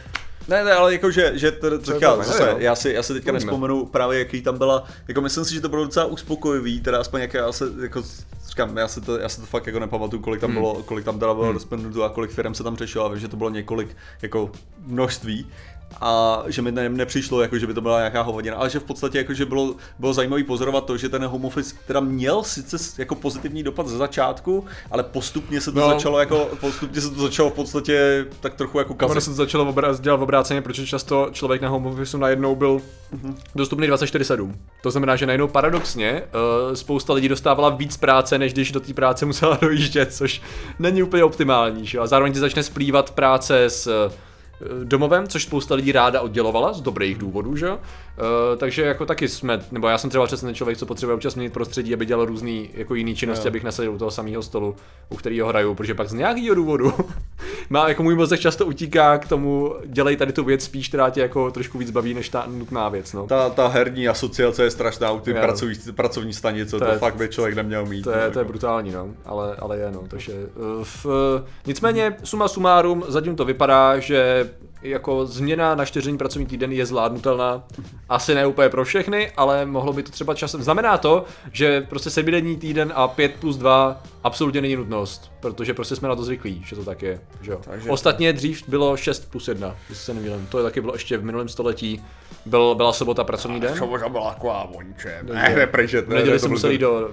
Ne, 0.48 0.64
ne, 0.64 0.74
ale 0.74 0.94
jako, 0.94 1.12
že, 1.12 1.32
že 1.36 1.52
to, 1.52 1.78
teďka, 1.78 1.94
problém, 1.94 2.28
zase, 2.28 2.50
jo. 2.50 2.56
já 2.60 2.76
si, 2.76 2.90
já 2.90 3.04
si 3.04 3.14
teďka 3.14 3.32
nespomenu 3.32 3.86
právě, 3.86 4.20
jaký 4.20 4.42
tam 4.42 4.58
byla, 4.58 4.84
jako 5.08 5.22
myslím 5.22 5.46
si, 5.46 5.54
že 5.54 5.62
to 5.62 5.70
bylo 5.70 5.84
docela 5.86 6.06
uspokojivý, 6.06 6.82
teda 6.82 7.00
aspoň 7.00 7.22
jak 7.22 7.34
já 7.34 7.52
se, 7.52 7.66
jako, 7.82 8.04
říkám, 8.48 8.78
já 8.78 8.88
si 8.88 9.02
to, 9.02 9.20
já 9.20 9.30
si 9.30 9.42
to 9.42 9.48
fakt 9.48 9.68
jako 9.68 9.80
nepamatuju, 9.80 10.22
kolik 10.22 10.42
tam 10.42 10.54
bylo, 10.54 10.84
kolik 10.84 11.06
tam 11.06 11.20
teda 11.20 11.34
bylo 11.34 11.54
hmm. 11.72 12.04
a 12.04 12.10
kolik 12.10 12.32
firm 12.32 12.54
se 12.54 12.64
tam 12.64 12.78
řešilo, 12.78 13.06
a 13.06 13.08
vím, 13.08 13.20
že 13.20 13.28
to 13.28 13.38
bylo 13.38 13.50
několik, 13.50 13.98
jako 14.22 14.52
množství, 14.86 15.48
a 16.02 16.44
že 16.48 16.62
mi 16.62 16.72
ne, 16.72 16.90
nepřišlo, 16.90 17.42
jako, 17.42 17.58
že 17.60 17.68
by 17.68 17.74
to 17.74 17.82
byla 17.82 17.98
nějaká 17.98 18.22
hovadina, 18.22 18.56
ale 18.58 18.70
že 18.70 18.80
v 18.80 18.84
podstatě 18.84 19.18
jako, 19.18 19.34
že 19.34 19.46
bylo, 19.46 19.76
bylo 20.00 20.14
zajímavé 20.14 20.44
pozorovat 20.44 20.86
to, 20.86 20.98
že 20.98 21.10
ten 21.10 21.26
home 21.26 21.46
office 21.46 21.76
teda 21.88 22.00
měl 22.00 22.44
sice 22.44 22.78
jako 22.98 23.16
pozitivní 23.16 23.64
dopad 23.64 23.88
ze 23.88 23.98
začátku, 23.98 24.66
ale 24.92 25.04
postupně 25.04 25.62
se 25.62 25.72
to 25.72 25.80
No. 25.80 25.90
začalo 25.90 26.20
jako, 26.20 26.50
postupně 26.60 27.02
se 27.02 27.10
to 27.10 27.22
začalo 27.22 27.50
v 27.50 27.54
podstatě 27.54 28.26
tak 28.40 28.54
trochu 28.54 28.78
jako 28.78 28.94
Ono 28.94 28.98
kazit. 29.08 29.24
se 29.24 29.30
to 29.30 29.36
začalo 29.36 29.72
obra- 29.74 30.00
dělat 30.00 30.22
obráceně, 30.22 30.62
protože 30.62 30.86
často 30.88 31.30
člověk 31.32 31.62
na 31.62 31.70
home 31.70 31.86
office 31.86 32.18
najednou 32.18 32.56
byl 32.56 32.82
dostupný 33.56 33.88
24-7. 33.88 34.54
To 34.84 34.92
znamená, 34.92 35.16
že 35.16 35.26
najednou 35.26 35.48
paradoxně 35.48 36.24
uh, 36.70 36.76
spousta 36.76 37.14
lidí 37.14 37.30
dostávala 37.30 37.70
víc 37.70 37.98
práce, 37.98 38.38
než 38.40 38.54
když 38.54 38.72
do 38.72 38.80
té 38.80 38.94
práce 38.94 39.26
musela 39.32 39.58
dojíždět, 39.62 40.14
což 40.14 40.42
není 40.80 41.04
úplně 41.04 41.24
optimální. 41.24 41.86
Že? 41.88 42.00
A 42.00 42.08
zároveň 42.08 42.34
ti 42.34 42.40
začne 42.40 42.64
splývat 42.64 43.12
práce 43.12 43.64
s 43.66 44.10
domovem, 44.84 45.28
což 45.28 45.44
spousta 45.44 45.76
lidí 45.76 45.92
ráda 45.92 46.22
oddělovala 46.22 46.74
z 46.74 46.82
dobrých 46.82 47.18
důvodů, 47.18 47.56
že? 47.56 47.70
Uh, 47.72 47.78
takže 48.58 48.82
jako 48.82 49.06
taky 49.06 49.28
jsme, 49.28 49.60
nebo 49.72 49.88
já 49.88 49.98
jsem 49.98 50.10
třeba 50.10 50.26
přesně 50.26 50.46
ten 50.46 50.56
člověk, 50.56 50.78
co 50.78 50.86
potřebuje 50.86 51.16
občas 51.16 51.36
měnit 51.36 51.54
prostředí, 51.54 51.94
aby 51.94 52.06
dělal 52.06 52.26
různý 52.26 52.70
jako 52.74 52.96
jiný 52.96 53.16
činnosti, 53.16 53.48
Jo. 53.48 53.50
abych 53.52 53.64
nasadil 53.64 53.94
u 53.94 53.98
toho 53.98 54.12
samého 54.12 54.42
stolu, 54.44 54.76
u 55.10 55.16
kterého 55.16 55.48
hraju, 55.48 55.76
protože 55.76 55.94
pak 55.94 56.10
z 56.10 56.14
nějakého 56.14 56.56
důvodu 56.56 56.94
má 57.70 57.90
jako 57.90 58.04
můj 58.04 58.16
mozek 58.16 58.40
často 58.40 58.66
utíká 58.66 59.18
k 59.18 59.28
tomu, 59.28 59.76
dělej 59.86 60.18
tady 60.18 60.34
tu 60.34 60.44
věc 60.44 60.64
spíš, 60.64 60.88
která 60.88 61.10
tě 61.10 61.22
jako 61.22 61.52
trošku 61.52 61.78
víc 61.78 61.92
baví, 61.92 62.14
než 62.14 62.30
ta 62.30 62.46
nutná 62.48 62.90
věc, 62.90 63.14
no. 63.14 63.28
Ta, 63.28 63.50
ta 63.50 63.68
herní 63.68 64.08
asociace 64.08 64.64
je 64.64 64.72
strašná 64.72 65.12
u 65.12 65.20
ty 65.20 65.32
Jo. 65.32 65.38
pracovní, 65.42 65.76
pracovní 65.96 66.34
stanice, 66.34 66.72
to, 66.72 66.86
To 66.86 66.92
je- 66.92 66.98
fakt 66.98 67.16
by 67.16 67.30
člověk 67.30 67.56
neměl 67.56 67.86
mít. 67.86 68.02
To 68.02 68.12
je, 68.12 68.16
no, 68.26 68.32
to 68.32 68.40
je 68.40 68.42
jako. 68.42 68.50
brutální, 68.52 68.92
no, 68.92 69.08
ale, 69.26 69.56
ale 69.60 69.78
je, 69.78 69.92
no, 69.92 70.04
takže 70.08 70.34
uh, 70.34 70.84
v, 70.84 71.06
nicméně 71.66 72.16
suma 72.24 72.48
sumárum, 72.48 73.04
zatím 73.08 73.36
to 73.36 73.46
vypadá, 73.46 74.00
že 74.00 74.50
jako 74.82 75.26
změna 75.26 75.76
na 75.76 75.86
čtyřdenní 75.86 76.18
pracovní 76.18 76.48
týden 76.48 76.72
je 76.72 76.86
zvládnutelná. 76.86 77.64
Asi 78.10 78.36
ne 78.36 78.48
úplně 78.48 78.70
pro 78.70 78.86
všechny, 78.86 79.32
ale 79.38 79.66
mohlo 79.66 79.94
by 79.94 80.04
to 80.04 80.12
třeba 80.12 80.34
časem. 80.34 80.64
Znamená 80.64 80.98
to, 80.98 81.26
že 81.52 81.82
prostě 81.82 82.10
sedmidenní 82.10 82.58
týden 82.58 82.94
a 82.96 83.08
5 83.08 83.36
plus 83.40 83.58
2 83.58 84.04
absolutně 84.24 84.62
není 84.62 84.76
nutnost, 84.76 85.32
protože 85.40 85.74
prostě 85.74 85.96
jsme 85.96 86.10
na 86.10 86.16
to 86.16 86.24
zvyklí, 86.24 86.64
že 86.66 86.76
to 86.76 86.84
tak 86.84 87.02
je. 87.02 87.22
Že 87.42 87.52
jo. 87.52 87.60
Takže- 87.64 87.90
Ostatně 87.90 88.34
dřív 88.34 88.64
bylo 88.68 88.98
6 88.98 89.32
plus 89.32 89.48
1, 89.48 89.76
jestli 89.90 90.06
se 90.06 90.14
nemýlím. 90.14 90.48
To 90.48 90.58
je 90.58 90.64
taky 90.64 90.82
bylo 90.82 90.94
ještě 90.94 91.18
v 91.18 91.24
minulém 91.24 91.50
století. 91.50 92.02
Byl, 92.46 92.76
byla 92.76 92.94
sobota 92.94 93.24
pracovní 93.24 93.60
den. 93.60 93.80
To 93.80 93.88
možná 93.88 94.10
byla 94.10 94.34
taková 94.34 94.70
vonče. 94.74 95.20
Ne, 95.24 95.54
ne, 95.56 95.68
pryčet, 95.68 96.06
V 96.06 96.10
ne, 96.10 96.16
neděli 96.16 96.32
ne, 96.34 96.40
jsem 96.40 96.50
to 96.50 96.54
musel 96.54 96.78
do, 96.78 97.10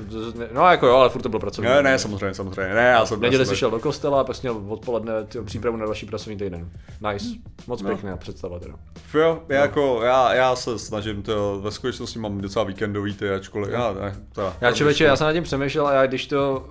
no 0.52 0.66
jako 0.70 0.86
jo, 0.86 0.94
ale 0.96 1.08
furt 1.08 1.22
to 1.22 1.28
byl 1.28 1.38
pracovní 1.40 1.68
Ne, 1.70 1.74
den. 1.76 1.84
ne, 1.84 1.98
samozřejmě, 1.98 2.34
samozřejmě. 2.34 2.74
Ne, 2.74 2.82
já 2.82 3.06
jsem 3.06 3.20
neděli 3.20 3.46
jsem- 3.46 3.56
šel 3.56 3.70
do 3.70 3.78
kostela 3.78 4.20
a 4.20 4.24
pak 4.24 4.36
jsi 4.36 4.40
měl 4.42 4.62
odpoledne 4.68 5.12
přípravu 5.44 5.76
na 5.76 5.84
další 5.86 6.06
pracovní 6.06 6.38
týden. 6.38 6.70
Nice. 7.12 7.26
Moc 7.66 7.82
No. 7.82 7.88
pěkná 7.88 8.16
představa 8.16 8.58
teda. 8.58 8.74
Jo, 9.14 9.42
já, 9.48 9.60
jako, 9.60 10.00
já, 10.02 10.34
já 10.34 10.56
se 10.56 10.78
snažím 10.78 11.22
to, 11.22 11.60
ve 11.62 11.70
skutečnosti 11.70 12.18
mám 12.18 12.40
docela 12.40 12.64
víkendový 12.64 13.14
ty, 13.14 13.30
ačkoliv, 13.30 13.72
já 13.72 13.92
ne, 13.92 14.16
teda, 14.34 14.56
Já 14.60 14.72
člověče, 14.72 15.04
já 15.04 15.16
jsem 15.16 15.26
nad 15.26 15.32
tím 15.32 15.42
přemýšlel 15.44 15.86
a 15.86 15.92
já 15.92 16.06
když 16.06 16.26
to 16.26 16.66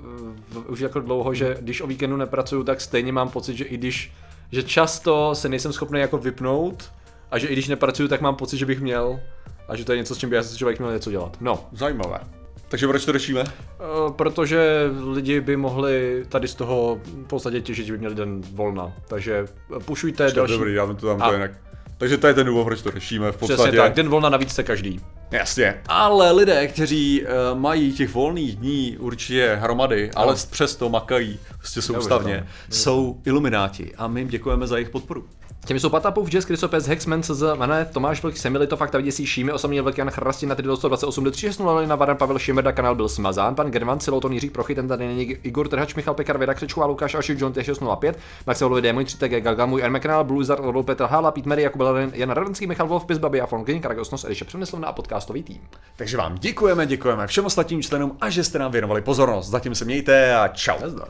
v, 0.50 0.70
už 0.70 0.80
jako 0.80 1.00
dlouho, 1.00 1.34
že 1.34 1.58
když 1.62 1.82
o 1.82 1.88
víkendu 1.88 2.18
nepracuju, 2.18 2.64
tak 2.64 2.82
stejně 2.82 3.12
mám 3.12 3.30
pocit, 3.30 3.58
že 3.58 3.66
i 3.66 3.78
když, 3.78 4.12
že 4.52 4.64
často 4.64 5.36
se 5.36 5.50
nejsem 5.50 5.74
schopný 5.74 6.00
jako 6.00 6.18
vypnout 6.18 6.92
a 7.32 7.38
že 7.38 7.48
i 7.48 7.54
když 7.54 7.68
nepracuju, 7.68 8.08
tak 8.10 8.22
mám 8.22 8.36
pocit, 8.36 8.58
že 8.58 8.66
bych 8.66 8.82
měl 8.82 9.20
a 9.68 9.76
že 9.76 9.86
to 9.86 9.92
je 9.92 9.98
něco, 9.98 10.16
s 10.16 10.18
čím 10.18 10.30
by 10.30 10.38
asi 10.38 10.58
člověk 10.58 10.80
měl 10.80 10.94
něco 10.94 11.12
dělat. 11.12 11.38
No, 11.42 11.66
Zajímavé. 11.72 12.20
Takže 12.70 12.88
proč 12.88 13.06
to 13.06 13.12
řešíme? 13.14 13.44
Eh, 13.44 13.84
protože 14.12 14.90
lidi 15.14 15.42
by 15.42 15.58
mohli 15.58 16.26
tady 16.30 16.48
z 16.48 16.56
toho 16.56 17.00
v 17.04 17.28
podstatě 17.28 17.62
těžit, 17.62 17.86
že 17.86 17.92
by 17.94 17.98
měli 18.00 18.16
den 18.16 18.42
volna. 18.54 18.94
Takže 19.08 19.48
pušujte 19.86 20.32
další. 20.32 20.54
Dobrý, 20.54 20.74
dáme 20.76 20.96
to 20.96 21.08
tam 21.08 21.22
A- 21.22 21.28
to 21.28 21.34
jinak. 21.34 21.52
Takže 21.98 22.18
to 22.18 22.28
je 22.28 22.34
ten 22.34 22.48
důvod, 22.48 22.64
proč 22.64 22.82
to 22.82 22.92
řešíme 22.92 23.32
v 23.32 23.38
Přesně 23.38 23.56
podstatě. 23.56 23.78
tak, 23.78 23.94
den 23.94 24.10
volna 24.10 24.30
navíc 24.30 24.54
se 24.54 24.64
každý. 24.64 25.00
Jasně, 25.32 25.82
ale 25.88 26.32
lidé, 26.32 26.68
kteří 26.68 27.24
uh, 27.24 27.60
mají 27.60 27.94
těch 27.94 28.14
volných 28.14 28.56
dní 28.56 28.98
určitě 29.00 29.58
hromady, 29.62 30.12
ale 30.16 30.36
přesto 30.52 30.90
makají 30.90 31.40
prostě 31.58 31.82
soustavně, 31.82 32.48
jsou 32.70 33.22
ilumináti 33.26 33.96
a 33.96 34.08
my 34.08 34.20
jim 34.20 34.30
děkujeme 34.30 34.68
za 34.68 34.78
jejich 34.78 34.90
podporu. 34.90 35.26
Těmi 35.68 35.80
jsou 35.80 35.90
Patapův, 35.90 36.30
Jazz, 36.30 36.46
Krysopes, 36.46 36.86
Hexman, 36.86 37.24
CZ, 37.24 37.44
Mané, 37.56 37.86
Tomáš 37.86 38.24
Vlk, 38.24 38.38
Semilito, 38.38 38.78
Fakta 38.78 38.98
Viděsí, 38.98 39.26
Šímy, 39.26 39.52
Osamní 39.52 39.82
Vlk, 39.82 39.98
Jan 39.98 40.10
Chrastin, 40.10 40.50
na 40.50 40.56
3 40.56 40.64
do 40.64 40.78
128 40.78 41.24
do 41.24 41.32
360 41.32 41.88
na 41.88 41.96
Varan, 41.96 42.18
Pavel 42.18 42.40
Šimerda, 42.40 42.72
kanál 42.72 42.96
byl 42.96 43.10
smazán, 43.10 43.56
pan 43.56 43.72
German, 43.72 44.00
Siloton, 44.00 44.34
Jiří 44.34 44.50
Prochy, 44.50 44.76
ten 44.76 44.88
tady 44.88 45.08
není, 45.08 45.22
Igor 45.24 45.68
Trhač, 45.68 45.96
Michal 45.96 46.14
Pekar, 46.14 46.38
Věda 46.38 46.54
Křečková, 46.54 46.86
Lukáš 46.86 47.16
Aši, 47.16 47.36
John 47.38 47.52
T605, 47.52 48.14
Max 48.48 48.62
Olovi, 48.62 48.82
Démon, 48.82 49.06
3 49.06 49.18
TG, 49.18 49.44
Gaga, 49.44 49.66
můj 49.66 49.82
Erme 49.84 50.00
kanál, 50.00 50.24
Blue 50.24 50.46
Zard, 50.46 50.64
Rodol, 50.64 50.84
Petr 50.84 51.04
Hála, 51.04 51.32
Pít 51.32 51.46
Mary, 51.46 51.62
Jakub 51.62 51.82
Len, 51.82 52.12
Jan 52.14 52.30
Radenský, 52.30 52.68
Michal 52.68 52.88
Wolf, 52.88 53.06
Pizbaby 53.06 53.42
a 53.42 53.46
Fonkin, 53.46 53.82
Karagosnos, 53.82 54.24
Eliše 54.24 54.46
Přemyslovna 54.46 54.88
a 54.88 54.94
podcastový 54.94 55.44
tým. 55.44 55.60
Takže 55.96 56.18
vám 56.18 56.36
děkujeme, 56.36 56.86
děkujeme 56.86 57.28
všem 57.28 57.46
ostatním 57.46 57.82
členům 57.82 58.18
a 58.22 58.30
že 58.30 58.44
jste 58.44 58.60
nám 58.60 58.72
věnovali 58.72 59.02
pozornost. 59.02 59.48
Zatím 59.48 59.76
se 59.76 59.86
mějte 59.86 60.36
a 60.36 60.48
čau. 60.48 60.76
Nazdar. 60.82 61.08